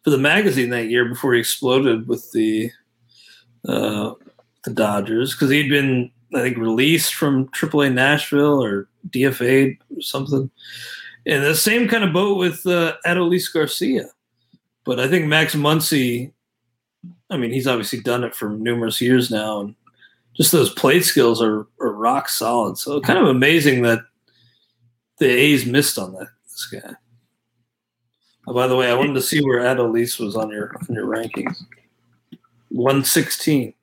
[0.02, 2.70] for the magazine that year before he exploded with the
[3.68, 4.14] uh,
[4.64, 10.50] the Dodgers because he'd been I think released from AAA Nashville or DFA'd or something.
[11.26, 14.08] And the same kind of boat with uh, Adolis Garcia.
[14.84, 16.32] But I think Max Muncy,
[17.30, 19.74] I mean, he's obviously done it for numerous years now, and
[20.34, 22.78] just those plate skills are, are rock solid.
[22.78, 24.00] So kind of amazing that
[25.18, 26.94] the A's missed on that this guy.
[28.46, 31.06] Oh, by the way, I wanted to see where Adolis was on your on your
[31.06, 31.56] rankings.
[32.70, 33.74] One sixteen.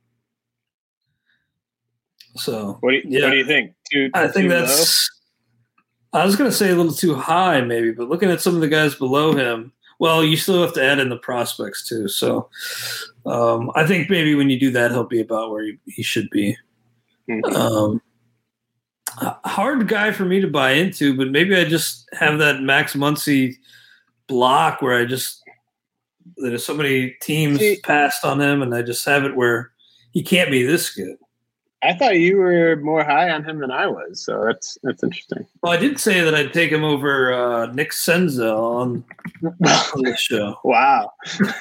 [2.36, 3.26] So What do you, Yeah.
[3.26, 3.74] what do you think?
[3.92, 5.10] Too, I think that's.
[6.14, 8.62] I was going to say a little too high, maybe, but looking at some of
[8.62, 12.08] the guys below him, well, you still have to add in the prospects too.
[12.08, 12.50] So,
[13.28, 16.30] um, I think maybe when you do that, he'll be about where he, he should
[16.32, 16.58] be.
[17.28, 17.36] low?
[17.42, 17.56] Mhm.
[17.56, 18.02] Um,
[19.46, 23.56] hard guy for me to buy into, but maybe I just have that Max Muncy
[24.30, 25.44] block where I just
[26.38, 29.72] there's so many teams See- passed on him, and I just have it where
[30.12, 31.18] he can't be this good.
[31.82, 35.46] I thought you were more high on him than I was, so that's that's interesting.
[35.64, 39.04] Well, I did say that I'd take him over uh, Nick Senzel on,
[39.44, 40.60] on the show.
[40.66, 41.14] wow.
[41.40, 41.56] but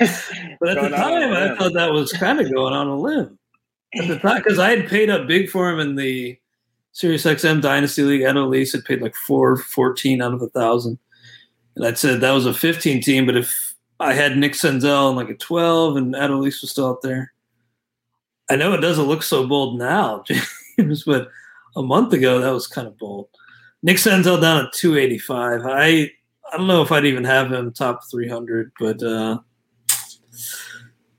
[0.00, 3.38] at the time, I thought that was kind of going on a limb.
[3.96, 6.38] At the time, because I had paid up big for him in the
[6.92, 8.22] Sirius XM Dynasty League.
[8.22, 10.98] Adolis had paid like four fourteen out of a thousand,
[11.76, 13.26] and I'd said that was a fifteen team.
[13.26, 17.02] But if I had Nick Senzel in like a twelve, and Adolis was still out
[17.02, 17.32] there,
[18.50, 20.24] I know it doesn't look so bold now,
[20.78, 21.28] James, but
[21.76, 23.28] a month ago that was kind of bold.
[23.82, 25.62] Nick Senzel down at 285.
[25.66, 26.10] I
[26.52, 29.38] I don't know if I'd even have him top 300, but uh,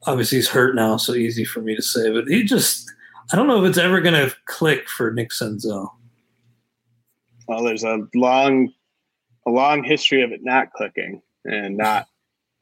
[0.03, 2.11] obviously he's hurt now, so easy for me to say.
[2.11, 2.91] But he just
[3.31, 5.89] I don't know if it's ever going to click for Nick Senzel.
[7.47, 8.73] Well, there's a long
[9.45, 12.07] a long history of it not clicking, and not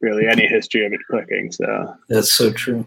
[0.02, 1.52] really any history of it clicking.
[1.52, 2.86] So that's so true.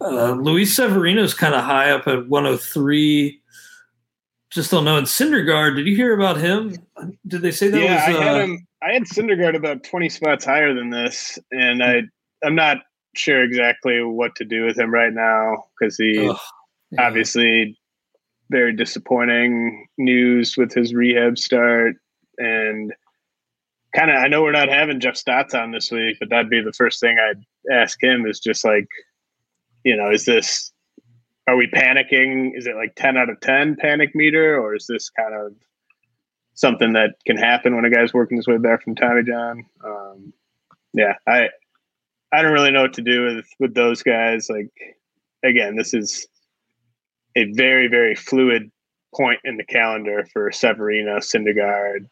[0.00, 3.40] Uh, Luis Severino's kind of high up at 103.
[4.50, 4.98] Just don't know.
[4.98, 6.76] And Syndergaard, did you hear about him?
[7.26, 8.16] Did they say that yeah, was?
[8.16, 8.66] I had uh, him.
[8.82, 12.02] I had Syndergaard about 20 spots higher than this, and I
[12.44, 12.78] I'm not
[13.16, 16.34] sure exactly what to do with him right now because he yeah.
[16.98, 17.78] obviously
[18.50, 21.96] very disappointing news with his rehab start
[22.38, 22.92] and
[23.94, 26.62] kind of I know we're not having Jeff Stotts on this week, but that'd be
[26.62, 28.88] the first thing I'd ask him is just like
[29.84, 30.72] you know, is this
[31.46, 32.56] are we panicking?
[32.56, 35.52] Is it like 10 out of 10 panic meter, or is this kind of
[36.54, 39.64] something that can happen when a guy's working his way back from Tommy John?
[39.84, 40.32] Um,
[40.92, 41.48] yeah, I
[42.32, 44.48] I don't really know what to do with with those guys.
[44.48, 44.72] Like
[45.44, 46.26] again, this is
[47.36, 48.70] a very very fluid
[49.14, 52.08] point in the calendar for Severino, Syndergaard,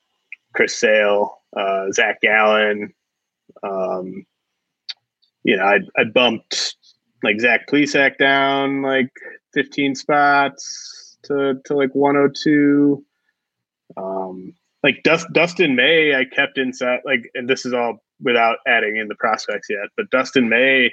[0.55, 2.92] Chris Sale, uh, Zach Gallen.
[3.62, 4.26] Um,
[5.44, 6.76] you know, I I bumped
[7.22, 9.11] like Zach Plesac down like
[9.55, 13.05] 15 spots to, to like 102.
[13.96, 18.96] Um, like Dust, Dustin May, I kept inside like, and this is all without adding
[18.96, 20.92] in the prospects yet, but Dustin May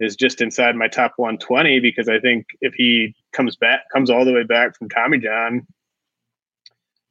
[0.00, 4.24] is just inside my top 120 because I think if he comes back, comes all
[4.24, 5.66] the way back from Tommy John,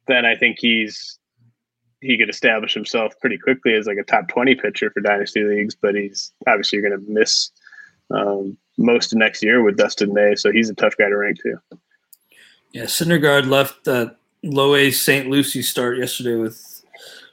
[0.06, 1.18] then I think he's
[2.04, 5.74] he could establish himself pretty quickly as like a top 20 pitcher for dynasty leagues,
[5.74, 7.50] but he's obviously going to miss
[8.10, 10.34] um, most of next year with Dustin May.
[10.34, 11.58] So he's a tough guy to rank too.
[12.72, 15.28] Yeah, Syndergaard left that low A St.
[15.28, 16.84] Lucie start yesterday with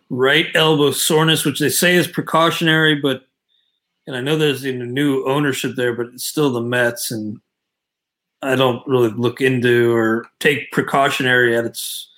[0.09, 3.24] right elbow soreness, which they say is precautionary, but
[4.07, 7.39] and I know there's know, new ownership there, but it's still the Mets, and
[8.41, 12.09] I don't really look into or take precautionary at its.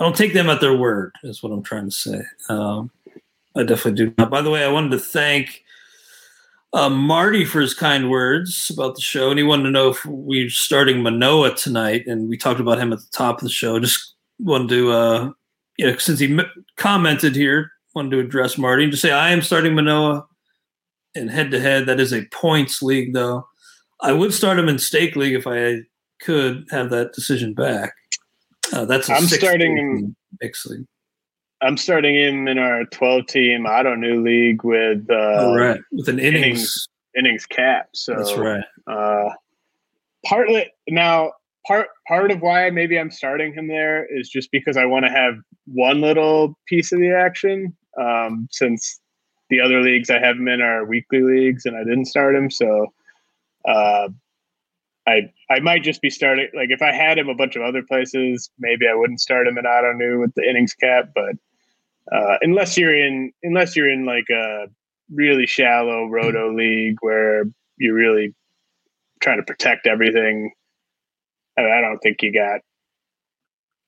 [0.00, 1.14] I don't take them at their word.
[1.22, 2.22] Is what I'm trying to say.
[2.48, 2.90] Um,
[3.54, 4.14] I definitely do.
[4.16, 4.30] Not.
[4.30, 5.62] By the way, I wanted to thank
[6.72, 10.04] uh, Marty for his kind words about the show, and he wanted to know if
[10.06, 13.78] we're starting Manoah tonight, and we talked about him at the top of the show.
[13.78, 15.30] Just wanted to, uh,
[15.76, 19.32] you know, since he m- commented here, wanted to address Marty and just say I
[19.32, 20.26] am starting Manoah
[21.14, 21.84] in head to head.
[21.84, 23.46] That is a points league, though.
[24.00, 25.80] I would start him in stake league if I
[26.22, 27.92] could have that decision back.
[28.72, 30.86] Uh, that's a I'm starting in league.
[31.62, 35.80] I'm starting him in our 12 team Ottoneu league with uh, oh, right.
[35.92, 36.44] with an innings.
[36.44, 37.88] innings innings cap.
[37.94, 38.64] So that's right.
[38.86, 39.30] Uh,
[40.24, 41.32] partly now
[41.66, 45.10] part part of why maybe I'm starting him there is just because I want to
[45.10, 45.34] have
[45.66, 47.76] one little piece of the action.
[48.00, 49.00] Um, since
[49.50, 52.50] the other leagues I have him in are weekly leagues and I didn't start him,
[52.50, 52.86] so
[53.66, 54.08] uh,
[55.06, 57.82] I I might just be starting like if I had him a bunch of other
[57.82, 61.34] places, maybe I wouldn't start him in Ottoneu with the innings cap, but
[62.12, 64.66] uh, unless you're in unless you're in like a
[65.12, 67.44] really shallow roto league where
[67.78, 68.34] you're really
[69.20, 70.52] trying to protect everything.
[71.58, 72.60] I, mean, I don't think you got.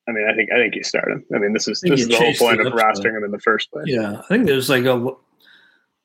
[0.09, 1.25] I mean, I think I think you start him.
[1.35, 3.71] I mean, this is this is the whole point of rostering him in the first
[3.71, 3.85] place.
[3.87, 5.13] Yeah, I think there's like a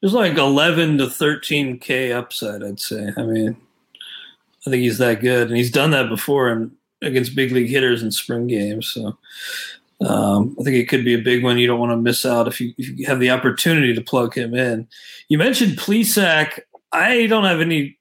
[0.01, 2.63] there's like 11 to 13 k upside.
[2.63, 3.11] I'd say.
[3.17, 3.57] I mean,
[4.65, 8.01] I think he's that good, and he's done that before and against big league hitters
[8.01, 8.87] in spring games.
[8.87, 9.17] So
[10.05, 11.57] um, I think it could be a big one.
[11.57, 14.35] You don't want to miss out if you, if you have the opportunity to plug
[14.35, 14.87] him in.
[15.29, 16.59] You mentioned Plesac.
[16.91, 17.97] I don't have any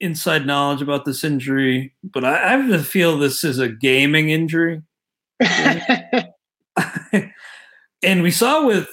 [0.00, 4.30] inside knowledge about this injury, but I, I have to feel this is a gaming
[4.30, 4.82] injury.
[8.02, 8.88] and we saw with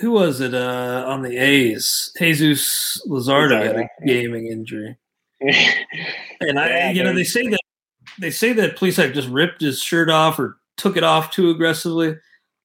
[0.00, 2.12] who was it uh, on the A's?
[2.18, 4.96] Jesus Luzardo had a gaming injury.
[6.40, 7.60] and I, yeah, you know, they say that
[8.18, 12.16] they say that Plesac just ripped his shirt off or took it off too aggressively.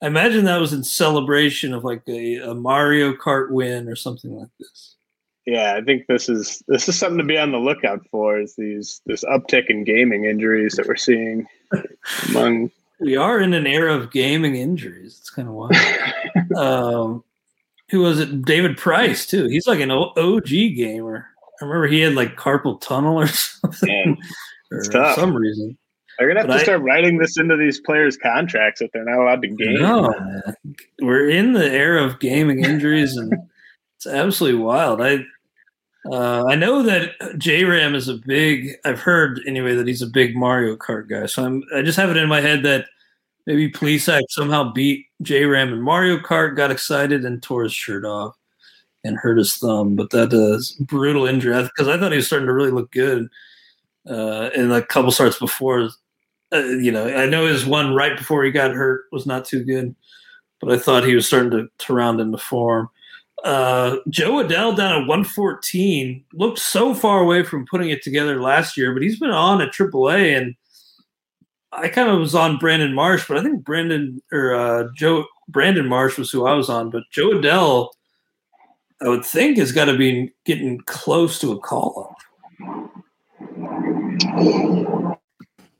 [0.01, 4.37] I imagine that was in celebration of like a, a Mario Kart win or something
[4.37, 4.95] like this.
[5.45, 8.39] yeah, I think this is this is something to be on the lookout for.
[8.39, 11.47] Is these this uptick in gaming injuries that we're seeing
[12.29, 12.71] among.
[12.99, 15.17] We are in an era of gaming injuries.
[15.19, 15.75] It's kind of wild.
[16.55, 17.23] um,
[17.89, 18.43] who was it?
[18.43, 19.47] David Price too.
[19.47, 21.27] He's like an OG gamer.
[21.61, 24.17] I remember he had like carpal tunnel or something,
[24.71, 25.77] or some reason.
[26.17, 29.03] They're gonna have but to I, start writing this into these players' contracts that they're
[29.03, 29.81] not allowed to game.
[29.81, 30.13] No,
[31.01, 33.33] we're in the era of gaming injuries, and
[33.97, 35.01] it's absolutely wild.
[35.01, 35.25] I
[36.11, 38.71] uh, I know that J Ram is a big.
[38.85, 41.25] I've heard anyway that he's a big Mario Kart guy.
[41.25, 41.63] So I'm.
[41.75, 42.85] I just have it in my head that
[43.45, 48.05] maybe Plesac somehow beat J Ram in Mario Kart, got excited and tore his shirt
[48.05, 48.37] off
[49.05, 49.95] and hurt his thumb.
[49.95, 53.29] But that is brutal injury because I thought he was starting to really look good
[54.09, 55.89] uh, in a couple starts before.
[56.51, 59.63] Uh, you know, I know his one right before he got hurt was not too
[59.63, 59.95] good,
[60.59, 62.89] but I thought he was starting to, to round into form.
[63.43, 68.75] Uh, Jo Adell down at 114 looked so far away from putting it together last
[68.75, 70.55] year, but he's been on at AAA, and
[71.71, 75.87] I kind of was on Brandon Marsh, but I think Brandon or uh, Joe Brandon
[75.87, 77.89] Marsh was who I was on, but Jo Adell,
[79.05, 82.17] I would think, has got to be getting close to a call up.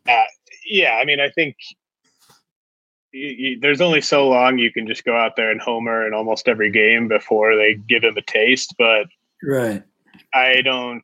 [0.08, 0.24] Uh,
[0.68, 1.56] yeah, I mean, I think
[3.12, 6.14] you, you, there's only so long you can just go out there and homer in
[6.14, 8.76] almost every game before they give him a taste.
[8.78, 9.08] But
[9.42, 9.82] right,
[10.32, 11.04] I don't.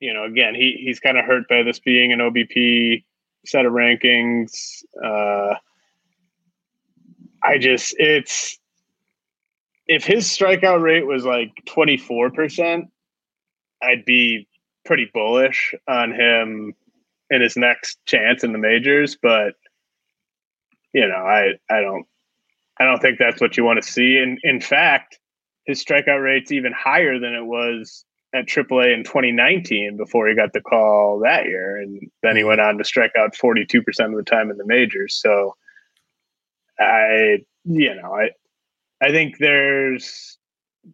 [0.00, 3.04] You know, again, he he's kind of hurt by this being an OBP
[3.44, 4.82] set of rankings.
[5.04, 5.56] Uh,
[7.42, 8.59] I just it's
[9.90, 12.84] if his strikeout rate was like 24%,
[13.82, 14.46] I'd be
[14.84, 16.74] pretty bullish on him
[17.28, 19.54] in his next chance in the majors, but
[20.92, 22.06] you know, I I don't
[22.78, 24.16] I don't think that's what you want to see.
[24.18, 25.18] And in fact,
[25.64, 30.52] his strikeout rate's even higher than it was at AAA in 2019 before he got
[30.52, 32.48] the call that year, and then he mm-hmm.
[32.48, 35.16] went on to strike out 42 percent of the time in the majors.
[35.16, 35.56] So,
[36.78, 38.30] I you know I
[39.02, 40.38] I think there's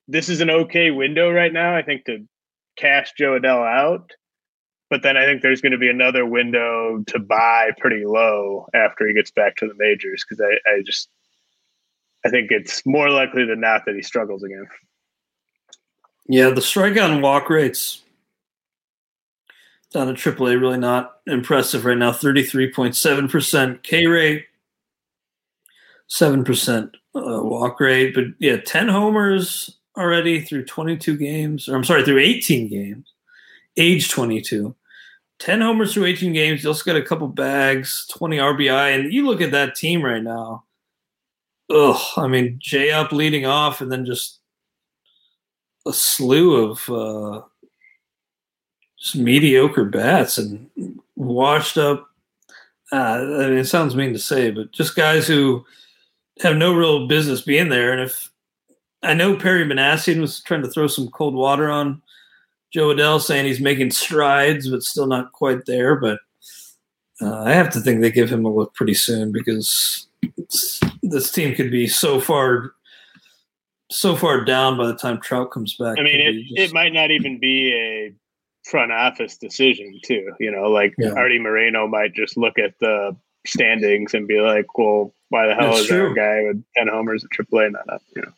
[0.09, 1.77] this is an okay window right now.
[1.77, 2.27] I think to
[2.77, 4.13] cash Jo Adell out
[4.89, 9.07] but then I think there's going to be another window to buy pretty low after
[9.07, 11.09] he gets back to the majors because I, I just
[12.25, 14.67] I think it's more likely than not that he struggles again.
[16.29, 18.03] Yeah, the strikeout and walk rates
[19.93, 22.13] down at AAA really not impressive right now.
[22.13, 24.47] Thirty-three point seven percent K rate,
[26.07, 31.69] seven percent uh, walk rate, but yeah, ten homers already through twenty-two games.
[31.69, 33.13] Or I'm sorry, through eighteen games
[33.77, 34.75] age 22.
[35.39, 36.63] 10 homers through 18 games.
[36.63, 38.99] He also got a couple bags, 20 RBI.
[38.99, 40.65] And you look at that team right now.
[41.71, 42.01] Ugh.
[42.17, 44.39] I mean, Jay up leading off and then just
[45.87, 47.43] a slew of uh,
[48.99, 50.71] just mediocre bats and
[51.17, 52.09] washed up.
[52.93, 55.65] Uh, I mean, it sounds mean to say, but just guys who
[56.41, 57.93] have no real business being there.
[57.93, 58.31] And if
[59.03, 62.03] I know Perry Minasian was trying to throw some cold water on
[62.73, 65.97] Jo Adell saying he's making strides, but still not quite there.
[65.97, 66.19] But
[67.21, 70.07] uh, I have to think they give him a look pretty soon because
[71.03, 72.73] this team could be so far,
[73.91, 75.99] so far down by the time Trout comes back.
[75.99, 76.59] I mean, it, just...
[76.59, 78.13] it might not even be a
[78.69, 80.33] front office decision, too.
[80.41, 81.13] You know, like yeah.
[81.13, 83.17] Arte Moreno might just look at the
[83.47, 85.97] standings and be like, "Well, why the hell That's is true.
[85.99, 88.33] there a guy with ten homers at AAA not up?" You know.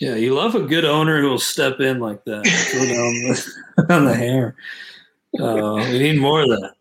[0.00, 4.04] Yeah, you love a good owner who will step in like that, down the, on
[4.04, 4.54] the hammer.
[5.40, 6.72] Uh, we need more of that.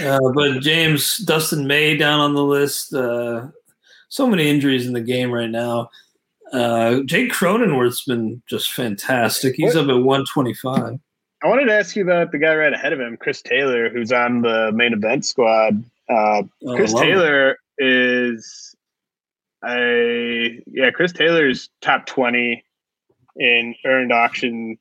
[0.00, 2.94] Uh, but James, Dustin May down on the list.
[2.94, 3.48] Uh,
[4.08, 5.90] so many injuries in the game right now.
[6.52, 9.54] Uh, Jake Cronenworth's been just fantastic.
[9.56, 9.84] He's what?
[9.84, 10.98] up at 125.
[11.42, 14.12] I wanted to ask you about the guy right ahead of him, Chris Taylor, who's
[14.12, 15.84] on the main event squad.
[16.08, 17.58] Uh, oh, Chris Taylor.
[17.78, 18.74] Is
[19.62, 22.64] I yeah, Chris Taylor's top twenty
[23.36, 24.78] in earned auction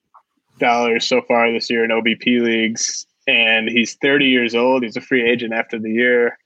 [0.60, 4.84] dollars so far this year in OBP leagues, and he's thirty years old.
[4.84, 6.38] He's a free agent after the year.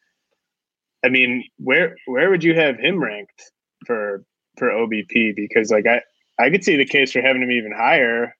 [1.03, 3.51] I mean, where where would you have him ranked
[3.85, 4.23] for
[4.57, 5.35] for OBP?
[5.35, 6.01] Because like I
[6.39, 8.35] I could see the case for having him even higher.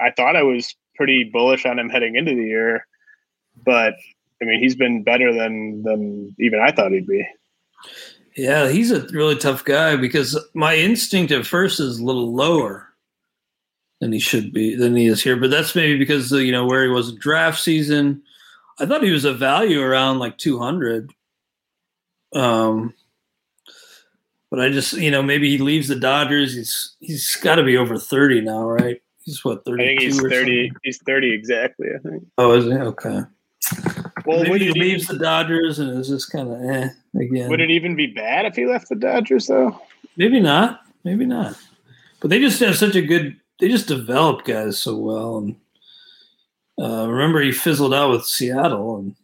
[0.00, 2.86] I thought I was pretty bullish on him heading into the year,
[3.64, 3.94] but
[4.40, 7.26] I mean he's been better than than even I thought he'd be.
[8.36, 12.88] Yeah, he's a really tough guy because my instinct at first is a little lower
[14.00, 15.36] than he should be than he is here.
[15.36, 18.22] But that's maybe because you know where he was in draft season.
[18.80, 21.12] I thought he was a value around like 200.
[22.34, 22.92] Um,
[24.50, 26.54] but I just you know maybe he leaves the Dodgers.
[26.54, 29.00] He's he's got to be over 30 now, right?
[29.24, 29.84] He's what I thirty.
[29.86, 30.72] think he's thirty.
[30.82, 31.88] He's thirty exactly.
[31.94, 32.26] I think.
[32.36, 33.20] Oh, is he okay?
[34.26, 36.88] Well, Maybe would he leaves even, the Dodgers and is just kind of eh
[37.20, 37.48] again.
[37.50, 39.78] would it even be bad if he left the Dodgers though?
[40.16, 40.80] Maybe not.
[41.04, 41.56] Maybe not.
[42.20, 43.36] But they just have such a good.
[43.60, 45.38] They just develop guys so well.
[45.38, 45.56] And
[46.80, 49.14] uh, remember, he fizzled out with Seattle, and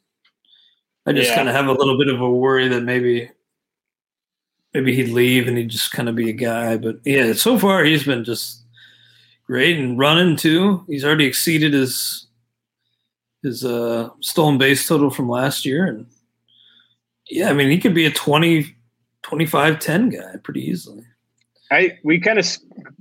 [1.07, 1.37] I just Yeah.
[1.37, 3.31] kind of have a little bit of a worry that maybe,
[4.75, 6.77] maybe he'd leave and he'd just kind of be a guy.
[6.77, 8.63] But yeah, so far he's been just
[9.47, 10.85] great and running too.
[10.87, 12.27] He's already exceeded his
[13.43, 16.07] his uh, stolen base total from last year, and
[17.29, 18.75] yeah, I mean he could be a 20,
[19.23, 21.05] 25, 10 guy pretty easily.
[21.71, 22.47] I we kind of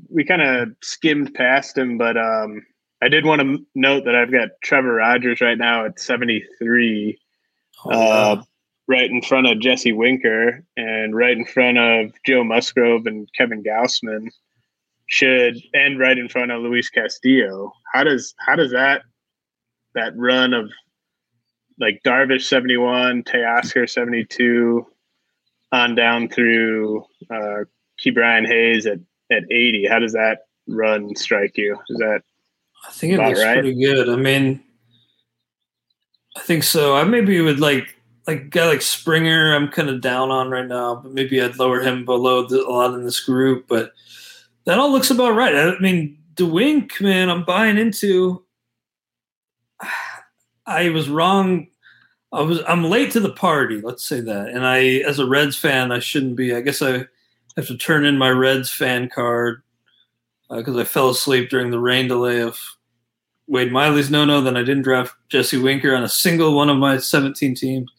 [0.10, 2.66] we kind of skimmed past him, but um,
[3.02, 7.20] I did want to note that I've got Trevor Rogers right now at seventy three.
[7.86, 7.96] Oh, uh,
[8.36, 8.44] wow.
[8.88, 13.64] right in front of Jesse Winker and right in front of Joe Musgrove and Kevin
[13.64, 14.28] Gausman
[15.08, 17.72] should and right in front of Luis Castillo.
[17.94, 19.04] How does how does that
[19.96, 20.72] that run of
[21.80, 24.86] like Darvish seventy one, Teoscar seventy two,
[25.72, 27.64] on down through uh,
[28.04, 29.00] Ke'Bryan Hayes at
[29.32, 29.88] at eighty?
[29.88, 31.78] How does that run strike you?
[31.90, 32.22] Is that
[32.88, 33.60] I think it looks right.
[33.60, 34.10] pretty good.
[34.10, 34.64] I mean,
[36.38, 36.96] I think so.
[36.96, 37.96] I maybe would like
[38.28, 39.56] like guy like Springer.
[39.56, 42.70] I'm kind of down on right now, but maybe I'd lower him below the, a
[42.70, 43.68] lot in this group.
[43.68, 43.92] But
[44.66, 45.56] that all looks about right.
[45.56, 48.44] I mean, DeWink, man, I'm buying into.
[50.70, 51.68] I was wrong.
[52.32, 53.82] I was I'm late to the party.
[53.82, 54.50] Let's say that.
[54.50, 56.54] And I, as a Reds fan, I shouldn't be.
[56.54, 57.06] I guess I
[57.56, 59.64] have to turn in my Reds fan card
[60.50, 62.60] uh, because I fell asleep during the rain delay of
[63.48, 64.42] Wade Miley's no no.
[64.42, 67.92] Then I didn't draft Jesse Winker on a single one of my 17 teams.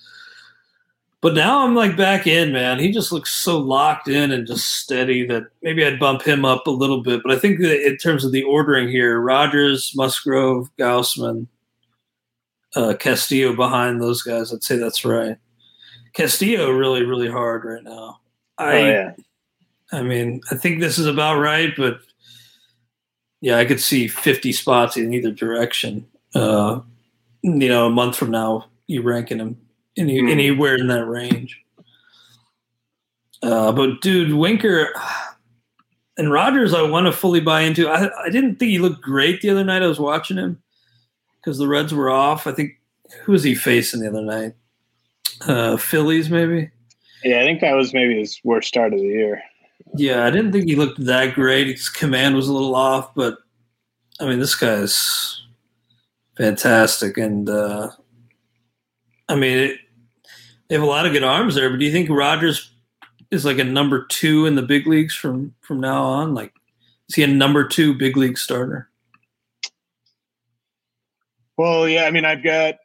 [1.23, 2.79] But now I'm like back in, man.
[2.79, 6.67] He just looks so locked in and just steady that maybe I'd bump him up
[6.67, 7.23] a little bit.
[7.23, 11.47] But I think that in terms of the ordering here, Rogers, Musgrove, Gausman,
[12.77, 15.37] uh, Castillo behind those guys, I'd say that's right.
[16.13, 18.21] Castillo really, really hard right now.
[18.59, 19.13] I, oh yeah.
[19.93, 22.01] I mean, I think this is about right, but
[23.41, 26.07] yeah, I could see 50 spots in either direction.
[26.35, 26.81] Uh,
[27.43, 29.57] you know, a month from now, you ranking him
[29.97, 30.29] any, Hmm.
[30.29, 31.61] anywhere in that range.
[33.43, 34.93] Uh, but dude, Winker
[36.19, 37.89] and Rogers, I want to fully buy into.
[37.89, 39.83] I, I didn't think he looked great the other night.
[39.83, 40.63] I was watching him
[41.41, 42.47] because the Reds were off.
[42.47, 42.81] I think
[43.23, 44.55] who was he facing the other night?
[45.43, 46.71] Uh, Phillies, maybe.
[47.25, 49.43] Yeah, I think that was maybe his worst start of the year.
[49.95, 51.67] Yeah, I didn't think he looked that great.
[51.67, 53.39] His command was a little off, but
[54.21, 55.43] I mean, this guy's
[56.37, 57.17] fantastic.
[57.17, 57.91] And uh,
[59.29, 59.79] I mean, it,
[60.69, 61.71] they have a lot of good arms there.
[61.71, 62.73] But do you think Rogers
[63.31, 66.35] is like a number two in the big leagues from from now on?
[66.35, 66.53] Like,
[67.09, 68.90] is he a number two big league starter?
[71.61, 72.77] Well, yeah, I mean, I've got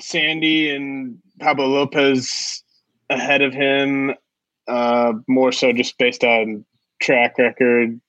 [0.00, 2.64] Sandy and Pablo Lopez
[3.10, 4.12] ahead of him,
[4.66, 6.64] uh, more so just based on
[7.00, 8.00] track record.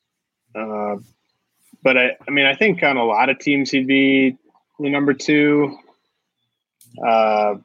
[0.55, 0.95] Uh,
[1.83, 4.35] but I, I mean, I think on a lot of teams he'd be
[4.79, 5.77] the number two.
[7.05, 7.57] Uh,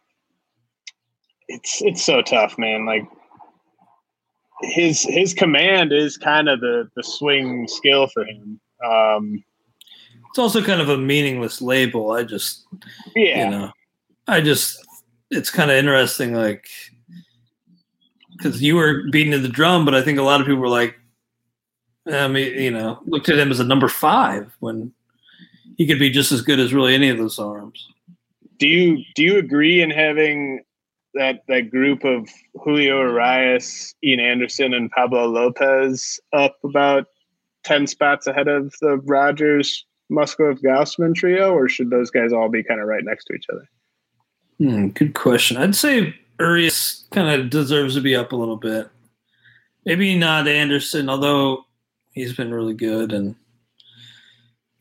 [1.49, 2.85] it's it's so tough, man.
[2.85, 3.05] Like
[4.61, 8.61] his his command is kind of the the swing skill for him.
[8.87, 9.43] Um,
[10.33, 12.12] It's also kind of a meaningless label.
[12.12, 12.66] I just
[13.14, 13.72] yeah, you know
[14.28, 14.78] i just
[15.33, 16.68] it's kind of interesting like
[18.37, 20.68] because you were beating to the drum but i think a lot of people were
[20.68, 20.97] like
[22.07, 24.93] i mean you know looked at him as a number five when
[25.76, 27.89] he could be just as good as really any of those arms.
[28.59, 30.62] Do you do you agree in having
[31.14, 32.28] that that group of
[32.62, 37.07] Julio Urias, Ian Anderson, and Pablo Lopez up about
[37.64, 42.63] ten spots ahead of the Rogers Musgrove Gausman trio, or should those guys all be
[42.63, 43.69] kind of right next to each other?
[44.59, 48.89] Hmm, good question i'd say urias kind of deserves to be up a little bit
[49.85, 51.65] maybe not anderson although
[52.13, 53.35] he's been really good and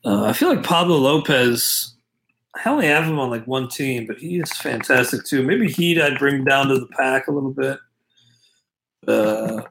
[0.06, 1.96] uh, i feel like pablo lopez
[2.54, 5.42] I only have him on like one team, but he is fantastic too.
[5.42, 7.80] Maybe Heat I'd bring down to the pack a little bit.
[9.08, 9.62] Uh,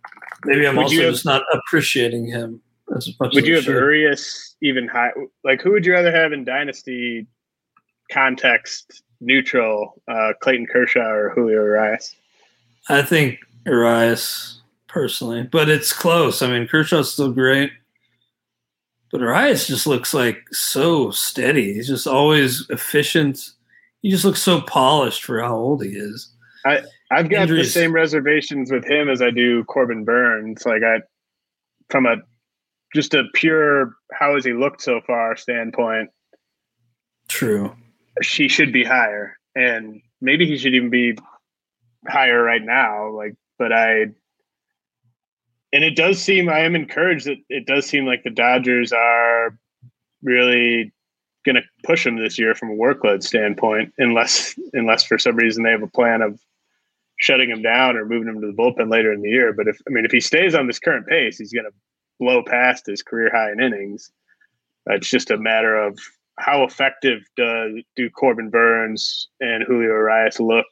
[0.46, 2.62] maybe I'm Would also have- just not appreciating him.
[2.90, 3.74] Would you have should.
[3.74, 5.10] Urias even high?
[5.44, 7.26] Like, who would you rather have in dynasty
[8.10, 12.14] context neutral, uh, Clayton Kershaw or Julio Urias?
[12.88, 16.42] I think Urias personally, but it's close.
[16.42, 17.70] I mean, Kershaw's still great,
[19.12, 21.74] but Urias just looks like so steady.
[21.74, 23.50] He's just always efficient.
[24.02, 26.32] He just looks so polished for how old he is.
[26.66, 26.82] I
[27.12, 30.64] I've got the same reservations with him as I do Corbin Burnes.
[30.64, 31.00] Like I,
[31.88, 32.16] from a
[32.94, 36.10] just a pure how has he looked so far standpoint.
[37.28, 37.74] True.
[38.22, 41.16] She should be higher, and maybe he should even be
[42.08, 43.10] higher right now.
[43.10, 44.06] Like, but I,
[45.72, 49.56] and it does seem I am encouraged that it does seem like the Dodgers are
[50.22, 50.92] really
[51.46, 55.62] going to push him this year from a workload standpoint, unless unless for some reason
[55.62, 56.40] they have a plan of
[57.16, 59.52] shutting him down or moving him to the bullpen later in the year.
[59.52, 61.72] But if I mean if he stays on this current pace, he's going to
[62.20, 64.12] blow past his career high in innings.
[64.86, 65.98] It's just a matter of
[66.38, 70.66] how effective do do Corbin Burnes and Julio Urias look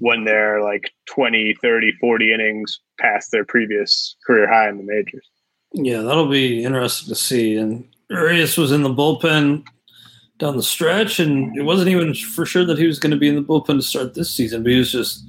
[0.00, 5.26] when they're like 20, 30, 40 innings past their previous career high in the majors.
[5.72, 7.56] Yeah, that'll be interesting to see.
[7.56, 9.64] And Urias was in the bullpen
[10.38, 13.28] down the stretch, and it wasn't even for sure that he was going to be
[13.28, 15.24] in the bullpen to start this season, but he was just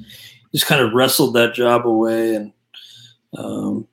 [0.53, 2.35] just kind of wrestled that job away.
[2.35, 2.53] And
[3.37, 3.87] um,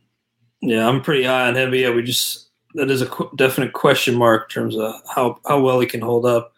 [0.66, 1.70] yeah, I'm pretty high on him.
[1.70, 5.38] But yeah, we just that is a qu- definite question mark in terms of how
[5.46, 6.52] how well he can hold up,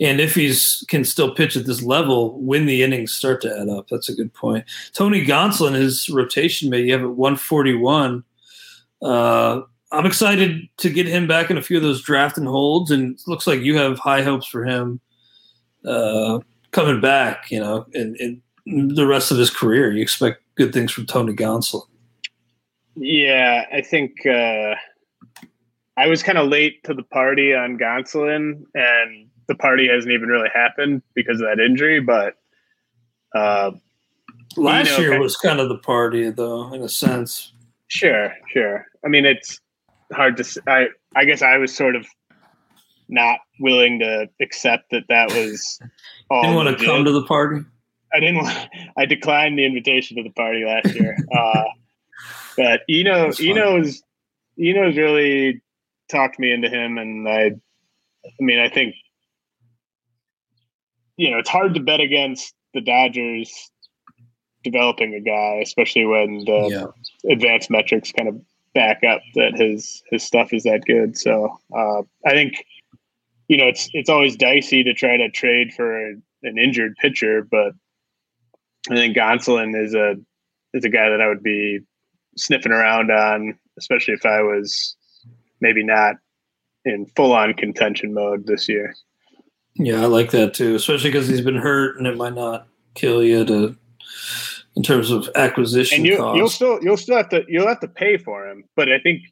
[0.00, 3.68] and if he's can still pitch at this level when the innings start to add
[3.68, 3.86] up.
[3.88, 4.64] That's a good point.
[4.92, 8.24] Tony Gonsolin, his rotation mate, you have at 141.
[9.00, 9.60] Uh,
[9.92, 13.16] I'm excited to get him back in a few of those draft and holds, and
[13.28, 15.00] looks like you have high hopes for him
[15.84, 16.40] uh,
[16.72, 17.52] coming back.
[17.52, 18.16] You know, in,
[18.66, 21.86] in the rest of his career, you expect good things from Tony Gonsolin.
[22.96, 24.74] Yeah, I think uh,
[25.96, 30.28] I was kind of late to the party on Gonsolin, and the party hasn't even
[30.28, 32.00] really happened because of that injury.
[32.00, 32.34] But
[33.34, 33.72] uh,
[34.56, 37.52] last you know, year was kind of the party, though, in a sense.
[37.88, 38.86] Sure, sure.
[39.04, 39.60] I mean, it's
[40.12, 40.62] hard to.
[40.66, 42.06] I I guess I was sort of
[43.08, 45.78] not willing to accept that that was.
[46.30, 47.64] All didn't want to come to the party.
[48.14, 48.36] I didn't.
[48.36, 51.16] Want, I declined the invitation to the party last year.
[51.36, 51.64] uh,
[52.56, 54.02] but Eno, Eno's,
[54.58, 55.62] Eno's really
[56.10, 57.52] talked me into him, and I.
[58.24, 58.94] I mean, I think.
[61.16, 63.70] You know, it's hard to bet against the Dodgers
[64.62, 66.68] developing a guy, especially when the
[67.24, 67.32] yeah.
[67.32, 68.40] advanced metrics kind of
[68.74, 71.16] back up that his his stuff is that good.
[71.16, 72.64] So uh, I think
[73.48, 77.46] you know it's it's always dicey to try to trade for a, an injured pitcher,
[77.48, 77.72] but
[78.90, 80.16] I think Gonsolin is a
[80.74, 81.80] is a guy that I would be
[82.36, 84.96] sniffing around on, especially if I was
[85.60, 86.16] maybe not
[86.84, 88.94] in full on contention mode this year.
[89.74, 93.22] Yeah, I like that too, especially because he's been hurt and it might not kill
[93.22, 93.76] you to
[94.74, 96.38] in terms of acquisition and you, costs.
[96.38, 99.22] You'll still you'll still have to you'll have to pay for him, but I think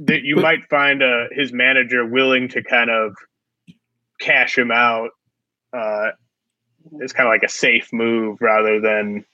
[0.00, 3.14] that you but, might find uh, his manager willing to kind of
[4.20, 5.10] cash him out.
[5.72, 6.10] Uh,
[7.00, 9.24] it's kind of like a safe move rather than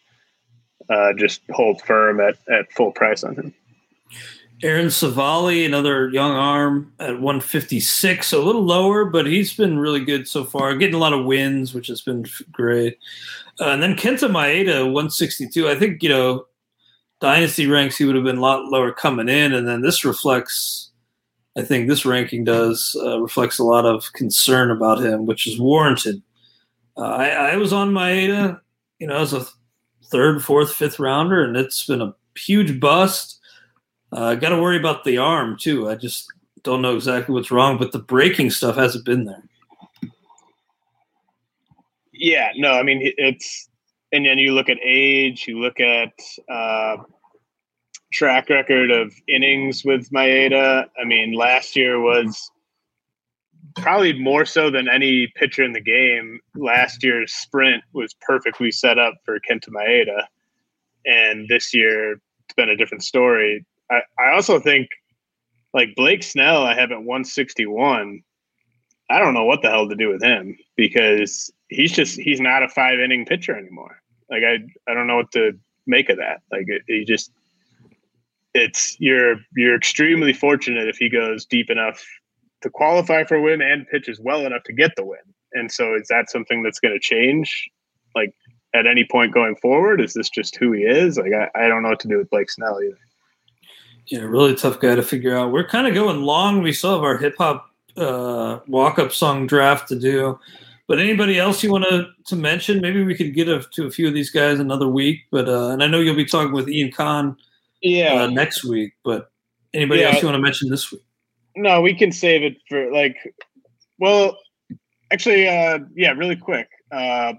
[0.88, 3.54] uh, just hold firm at, at full price on him.
[4.62, 10.28] Aaron Civale, another young arm at 156, a little lower, but he's been really good
[10.28, 10.76] so far.
[10.76, 12.96] Getting a lot of wins, which has been great.
[13.60, 15.68] Uh, and then Kenta Maeda, 162.
[15.68, 16.46] I think, you know,
[17.20, 19.52] dynasty ranks, he would have been a lot lower coming in.
[19.52, 20.92] And then this reflects,
[21.56, 25.58] I think this ranking does, uh, reflects a lot of concern about him, which is
[25.58, 26.22] warranted.
[26.96, 28.60] Uh, I, I was on Maeda,
[29.00, 29.44] you know, as a
[30.12, 33.40] third, fourth, fifth rounder, and it's been a huge bust
[34.12, 35.88] uh, Got to worry about the arm too.
[35.88, 36.30] I just
[36.62, 39.42] don't know exactly what's wrong, but the breaking stuff hasn't been there.
[42.12, 43.68] Yeah, no, I mean it's,
[44.12, 46.12] and then you look at age, you look at
[46.48, 46.98] uh,
[48.12, 50.86] track record of innings with Maeda.
[51.00, 52.50] I mean, last year was
[53.76, 56.40] probably more so than any pitcher in the game.
[56.54, 60.24] Last year's sprint was perfectly set up for Kenta Maeda,
[61.06, 63.64] and this year it's been a different story.
[63.90, 64.88] I, I also think
[65.74, 68.22] like Blake Snell, I have at 161.
[69.10, 72.62] I don't know what the hell to do with him because he's just he's not
[72.62, 74.00] a five inning pitcher anymore.
[74.30, 74.58] Like I
[74.90, 75.52] I don't know what to
[75.86, 76.40] make of that.
[76.50, 77.32] Like he just
[78.54, 82.04] it's you're you're extremely fortunate if he goes deep enough
[82.62, 85.18] to qualify for a win and pitches well enough to get the win.
[85.52, 87.68] And so is that something that's going to change
[88.14, 88.34] like
[88.74, 90.00] at any point going forward?
[90.00, 91.18] Is this just who he is?
[91.18, 92.98] Like I, I don't know what to do with Blake Snell either
[94.06, 95.52] yeah, really tough guy to figure out.
[95.52, 96.62] We're kind of going long.
[96.62, 100.38] We still have our hip hop uh, walk up song draft to do.
[100.88, 102.80] But anybody else you want to, to mention?
[102.80, 105.20] Maybe we could get a, to a few of these guys another week.
[105.30, 107.36] But uh, and I know you'll be talking with Ian Kahn,
[107.80, 108.92] yeah, uh, next week.
[109.04, 109.30] But
[109.72, 110.08] anybody yeah.
[110.08, 111.02] else you want to mention this week?
[111.56, 113.16] No, we can save it for like.
[113.98, 114.36] Well,
[115.12, 116.68] actually, uh, yeah, really quick.
[116.90, 117.34] Uh,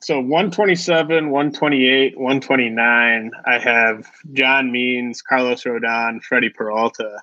[0.00, 7.20] so 127, 128, 129, I have John Means, Carlos Rodon, Freddie Peralta.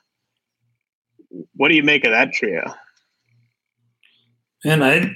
[1.56, 2.74] what do you make of that trio?
[4.66, 5.16] And I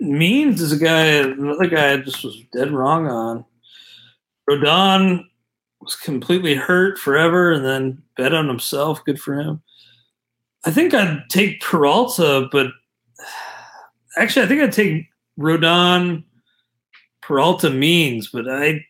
[0.00, 3.44] Means is a guy, another guy I just was dead wrong on.
[4.48, 5.24] Rodon
[5.80, 9.04] was completely hurt forever and then bet on himself.
[9.04, 9.62] Good for him.
[10.64, 12.68] I think I'd take Peralta, but
[14.16, 15.06] actually, I think I'd take
[15.38, 16.24] Rodon,
[17.22, 18.84] Peralta Means, but I.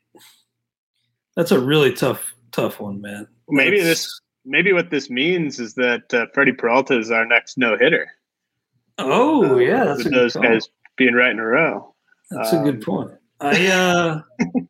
[1.36, 3.28] That's a really tough, tough one, man.
[3.48, 7.58] Maybe that's, this, maybe what this means is that uh, Freddie Peralta is our next
[7.58, 8.10] no hitter.
[8.98, 11.94] Oh uh, yeah, that's those guys being right in a row.
[12.30, 13.10] That's um, a good um, point.
[13.40, 14.20] I, uh,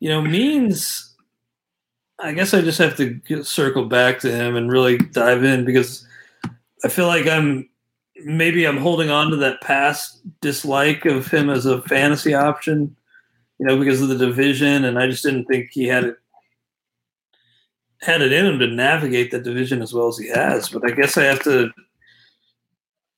[0.00, 1.06] you know, means.
[2.22, 6.06] I guess I just have to circle back to him and really dive in because
[6.84, 7.68] I feel like I'm
[8.24, 12.96] maybe I'm holding on to that past dislike of him as a fantasy option,
[13.58, 16.16] you know, because of the division, and I just didn't think he had it
[18.02, 20.68] had it in him to navigate that division as well as he has.
[20.68, 21.70] But I guess I have to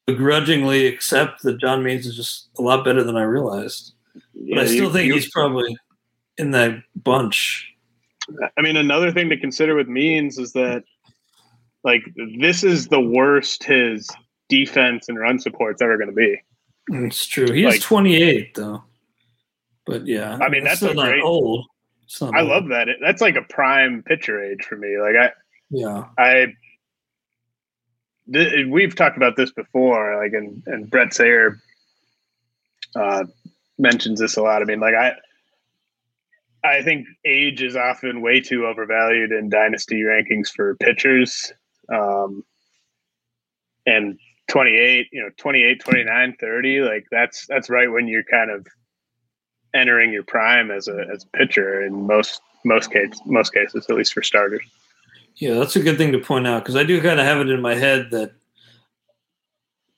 [0.07, 3.95] begrudgingly accept that John Means is just a lot better than I realized.
[4.35, 5.77] Yeah, but I still you, think you, he's probably
[6.39, 7.69] in that bunch.
[8.57, 10.85] I mean, another thing to consider with Means is that,
[11.85, 12.03] like,
[12.39, 14.09] this is the worst his
[14.49, 16.41] defense and run support's ever going to be.
[16.89, 17.51] It's true.
[17.53, 18.83] He's like, 28 though.
[19.87, 21.67] But yeah, I mean that's, that's not great, old.
[22.21, 22.49] Not I old.
[22.49, 22.89] love that.
[23.01, 24.99] That's like a prime pitcher age for me.
[25.01, 25.33] Like I,
[25.71, 26.55] yeah, I
[28.31, 31.59] th- we've talked about this before, like, and, and Bret Sayre
[32.95, 33.25] uh,
[33.79, 34.63] mentions this a lot.
[34.63, 35.15] I mean, like, I,
[36.65, 41.53] I think age is often way too overvalued in dynasty rankings for pitchers.
[41.93, 42.45] Um,
[43.87, 48.67] and 28, you know, 28, 29, 30, like that's, that's right when you're kind of
[49.75, 53.97] entering your prime as a, as a pitcher in most, most cases, most cases, at
[53.97, 54.63] least for starters.
[55.37, 57.49] Yeah, that's a good thing to point out because I do kind of have it
[57.49, 58.33] in my head that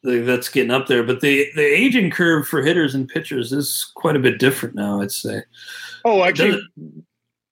[0.05, 1.03] that's getting up there.
[1.03, 5.01] But the the aging curve for hitters and pitchers is quite a bit different now.
[5.01, 5.43] I'd say.
[6.05, 6.63] Oh, actually,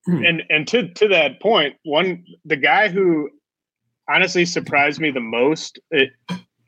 [0.06, 0.24] hmm.
[0.24, 3.31] and and to to that point, one the guy who
[4.13, 5.79] honestly surprised me the most.
[5.91, 6.11] It,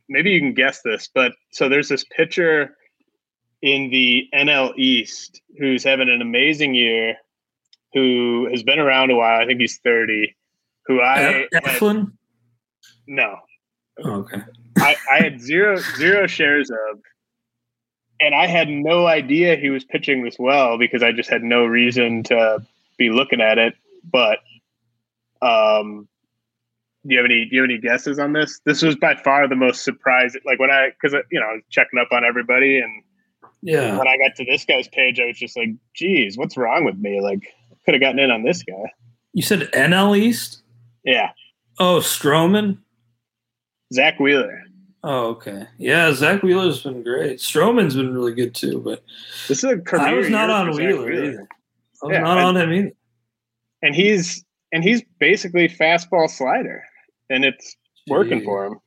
[0.08, 2.76] maybe you can guess this, but so there's this pitcher
[3.62, 7.16] in the NL East who's having an amazing year,
[7.92, 9.40] who has been around a while.
[9.40, 10.34] I think he's thirty
[10.86, 12.12] who I Eflin?
[13.06, 13.38] no.
[14.02, 14.42] Oh, okay.
[14.78, 17.00] I, I had zero zero shares of,
[18.20, 21.64] and I had no idea he was pitching this well because I just had no
[21.64, 22.64] reason to
[22.98, 23.74] be looking at it.
[24.02, 24.40] But,
[25.40, 26.08] um,
[27.06, 28.60] do you have any do you have any guesses on this?
[28.64, 30.40] This was by far the most surprising.
[30.44, 33.02] Like when I because uh, you know I was checking up on everybody and
[33.62, 36.84] yeah, when I got to this guy's page, I was just like, "Geez, what's wrong
[36.84, 37.20] with me?
[37.20, 37.54] Like,
[37.84, 38.92] could have gotten in on this guy."
[39.32, 40.62] You said NL East.
[41.02, 41.30] Yeah.
[41.78, 42.78] Oh, Stroman.
[43.92, 44.62] Zack Wheeler.
[45.02, 45.66] Oh, okay.
[45.78, 47.38] Yeah, Zack Wheeler's been great.
[47.38, 49.02] Stroman's been really good too, but
[49.48, 50.02] this is a career.
[50.02, 51.48] I was not on Wheeler, Wheeler, either.
[52.02, 52.92] I was yeah, not I, on him either.
[53.82, 56.84] And he's and he's basically fastball slider,
[57.34, 57.76] and it's
[58.08, 58.80] working for him.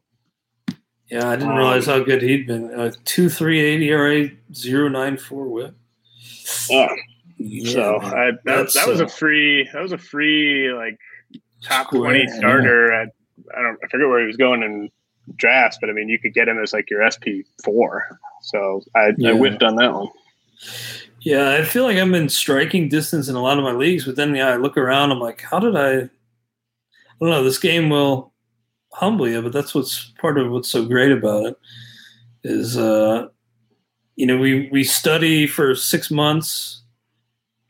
[1.09, 2.73] Yeah, I didn't um, realize how good he'd been.
[2.73, 5.75] Uh, two three eight ERA, zero nine four whip.
[6.69, 6.87] Yeah.
[7.37, 9.69] yeah so I, that, that was uh, a free.
[9.73, 10.99] That was a free like
[11.63, 12.91] top Square, twenty starter.
[12.91, 13.09] At,
[13.57, 13.77] I don't.
[13.83, 14.89] I forget where he was going in
[15.35, 18.19] drafts, but I mean, you could get him as like your SP four.
[18.41, 19.31] So I, yeah.
[19.31, 20.09] I whiffed on that one.
[21.21, 24.15] Yeah, I feel like I'm in striking distance in a lot of my leagues, but
[24.15, 25.91] then yeah, I look around, I'm like, how did I?
[25.93, 26.09] I
[27.19, 27.43] don't know.
[27.43, 28.31] This game will
[28.97, 31.55] humble you, but that's what's part of what's so great about it.
[32.43, 33.27] Is uh,
[34.15, 36.81] you know, we we study for six months,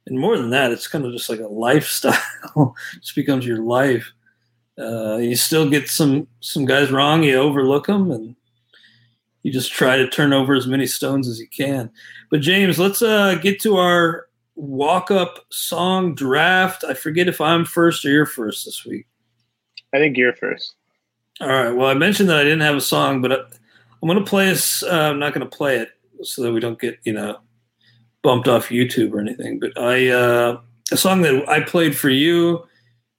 [0.05, 2.13] and more than that, it's kind of just like a lifestyle.
[2.55, 4.11] it just becomes your life.
[4.79, 7.23] Uh, you still get some some guys wrong.
[7.23, 8.35] You overlook them, and
[9.43, 11.91] you just try to turn over as many stones as you can.
[12.31, 16.85] But James, let's uh, get to our walk up song draft.
[16.85, 19.05] I forget if I'm first or you're first this week.
[19.93, 20.76] I think you're first.
[21.39, 21.71] All right.
[21.71, 24.47] Well, I mentioned that I didn't have a song, but I, am going to play
[24.47, 24.83] this.
[24.83, 25.89] Uh, I'm not going to play it
[26.23, 27.39] so that we don't get you know
[28.23, 29.59] bumped off YouTube or anything.
[29.59, 30.61] But I uh,
[30.91, 32.65] a song that I played for you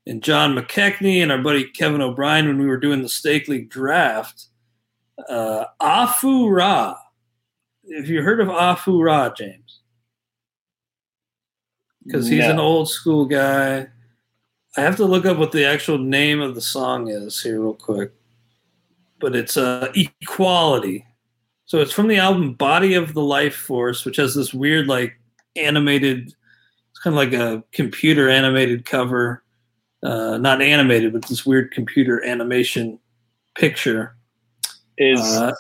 [0.07, 3.69] and John McKechnie and our buddy Kevin O'Brien when we were doing the Stake League
[3.69, 4.47] draft.
[5.29, 6.97] Uh, Afu Ra.
[7.95, 9.81] Have you heard of Afu Ra, James?
[12.05, 12.51] Because he's no.
[12.51, 13.89] an old school guy.
[14.79, 17.75] I have to look up what the actual name of the song is here, real
[17.75, 18.13] quick.
[19.19, 21.05] But it's uh, Equality.
[21.65, 25.19] So it's from the album Body of the Life Force, which has this weird, like,
[25.57, 29.43] animated, it's kind of like a computer animated cover
[30.03, 32.99] uh, not animated, but this weird computer animation
[33.57, 34.17] picture.
[34.97, 35.53] Is Uh,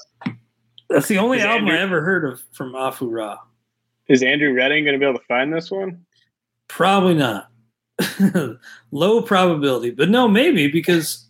[0.88, 3.36] that's the only album I ever heard of from Afu Ra.
[4.08, 6.04] is Andrew Redding going to be able to find this one?
[6.68, 7.50] Probably not.
[8.90, 11.26] Low probability, but no, maybe because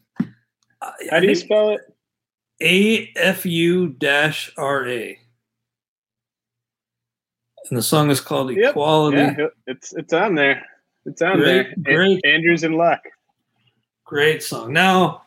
[0.83, 1.81] I, How do you spell it?
[2.63, 5.19] A F U dash R A.
[7.71, 8.71] And the song is called Yep.
[8.71, 9.17] Equality.
[9.19, 10.65] Yeah, it's it's on there.
[11.05, 11.95] It's on Great, there.
[11.95, 12.25] great.
[12.25, 13.01] Andrew's in luck.
[14.05, 14.73] Great song.
[14.73, 15.23] Now,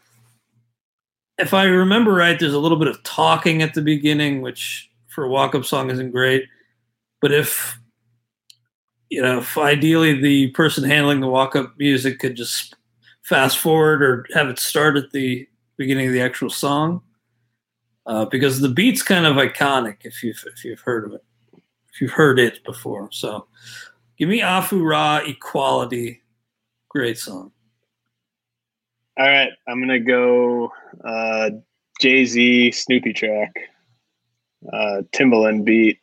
[1.37, 5.23] if I remember right, there's a little bit of talking at the beginning, which for
[5.23, 6.45] a walk up song isn't great.
[7.19, 7.79] But if,
[9.11, 12.75] you know, if ideally the person handling the walk up music could just
[13.23, 17.01] fast forward or have it start at the beginning of the actual song,
[18.05, 21.23] uh, because the beat's kind of iconic if you've, if you've heard of it,
[21.93, 23.09] if you've heard it before.
[23.11, 23.47] So
[24.17, 26.21] give me Afu Ra Equality.
[26.87, 27.51] Great song.
[29.19, 30.71] All right, I'm gonna go
[31.03, 31.49] uh,
[31.99, 33.53] Jay Z Snoopy track,
[34.71, 36.00] uh, Timbaland beat.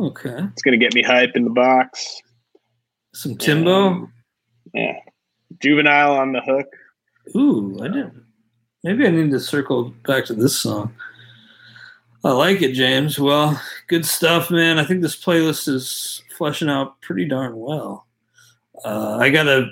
[0.00, 0.46] Okay.
[0.52, 2.22] It's gonna get me hype in the box.
[3.12, 3.86] Some Timbo.
[3.86, 4.12] Um,
[4.72, 4.98] yeah,
[5.58, 6.68] Juvenile on the hook.
[7.36, 8.24] Ooh, I didn't.
[8.82, 10.94] Maybe I need to circle back to this song.
[12.24, 13.18] I like it, James.
[13.18, 14.78] Well, good stuff, man.
[14.78, 18.06] I think this playlist is fleshing out pretty darn well.
[18.82, 19.68] Uh, I gotta.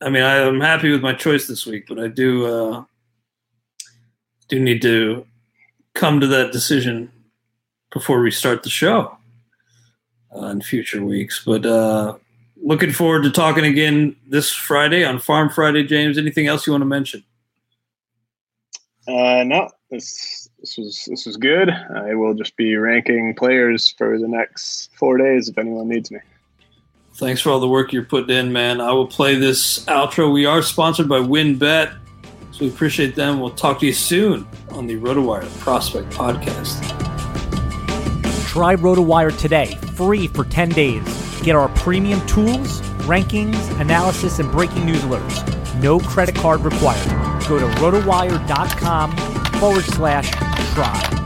[0.00, 2.84] I mean, I, I'm happy with my choice this week, but I do uh,
[4.48, 5.24] do need to
[5.94, 7.12] come to that decision
[7.92, 9.16] before we start the show
[10.34, 11.42] uh, in future weeks.
[11.44, 12.16] But uh,
[12.62, 16.18] looking forward to talking again this Friday on Farm Friday, James.
[16.18, 17.24] Anything else you want to mention?
[19.08, 21.70] Uh, no, this this was this was good.
[21.70, 26.20] I will just be ranking players for the next four days if anyone needs me.
[27.14, 28.80] Thanks for all the work you're putting in, man.
[28.80, 30.32] I will play this outro.
[30.32, 31.98] We are sponsored by WinBet,
[32.52, 33.40] so we appreciate them.
[33.40, 37.09] We'll talk to you soon on the RotoWire Prospect Podcast.
[38.50, 41.40] Try RotoWire today, free for 10 days.
[41.42, 45.80] Get our premium tools, rankings, analysis, and breaking news alerts.
[45.80, 47.08] No credit card required.
[47.46, 49.16] Go to rotowire.com
[49.60, 50.32] forward slash
[50.74, 51.19] try.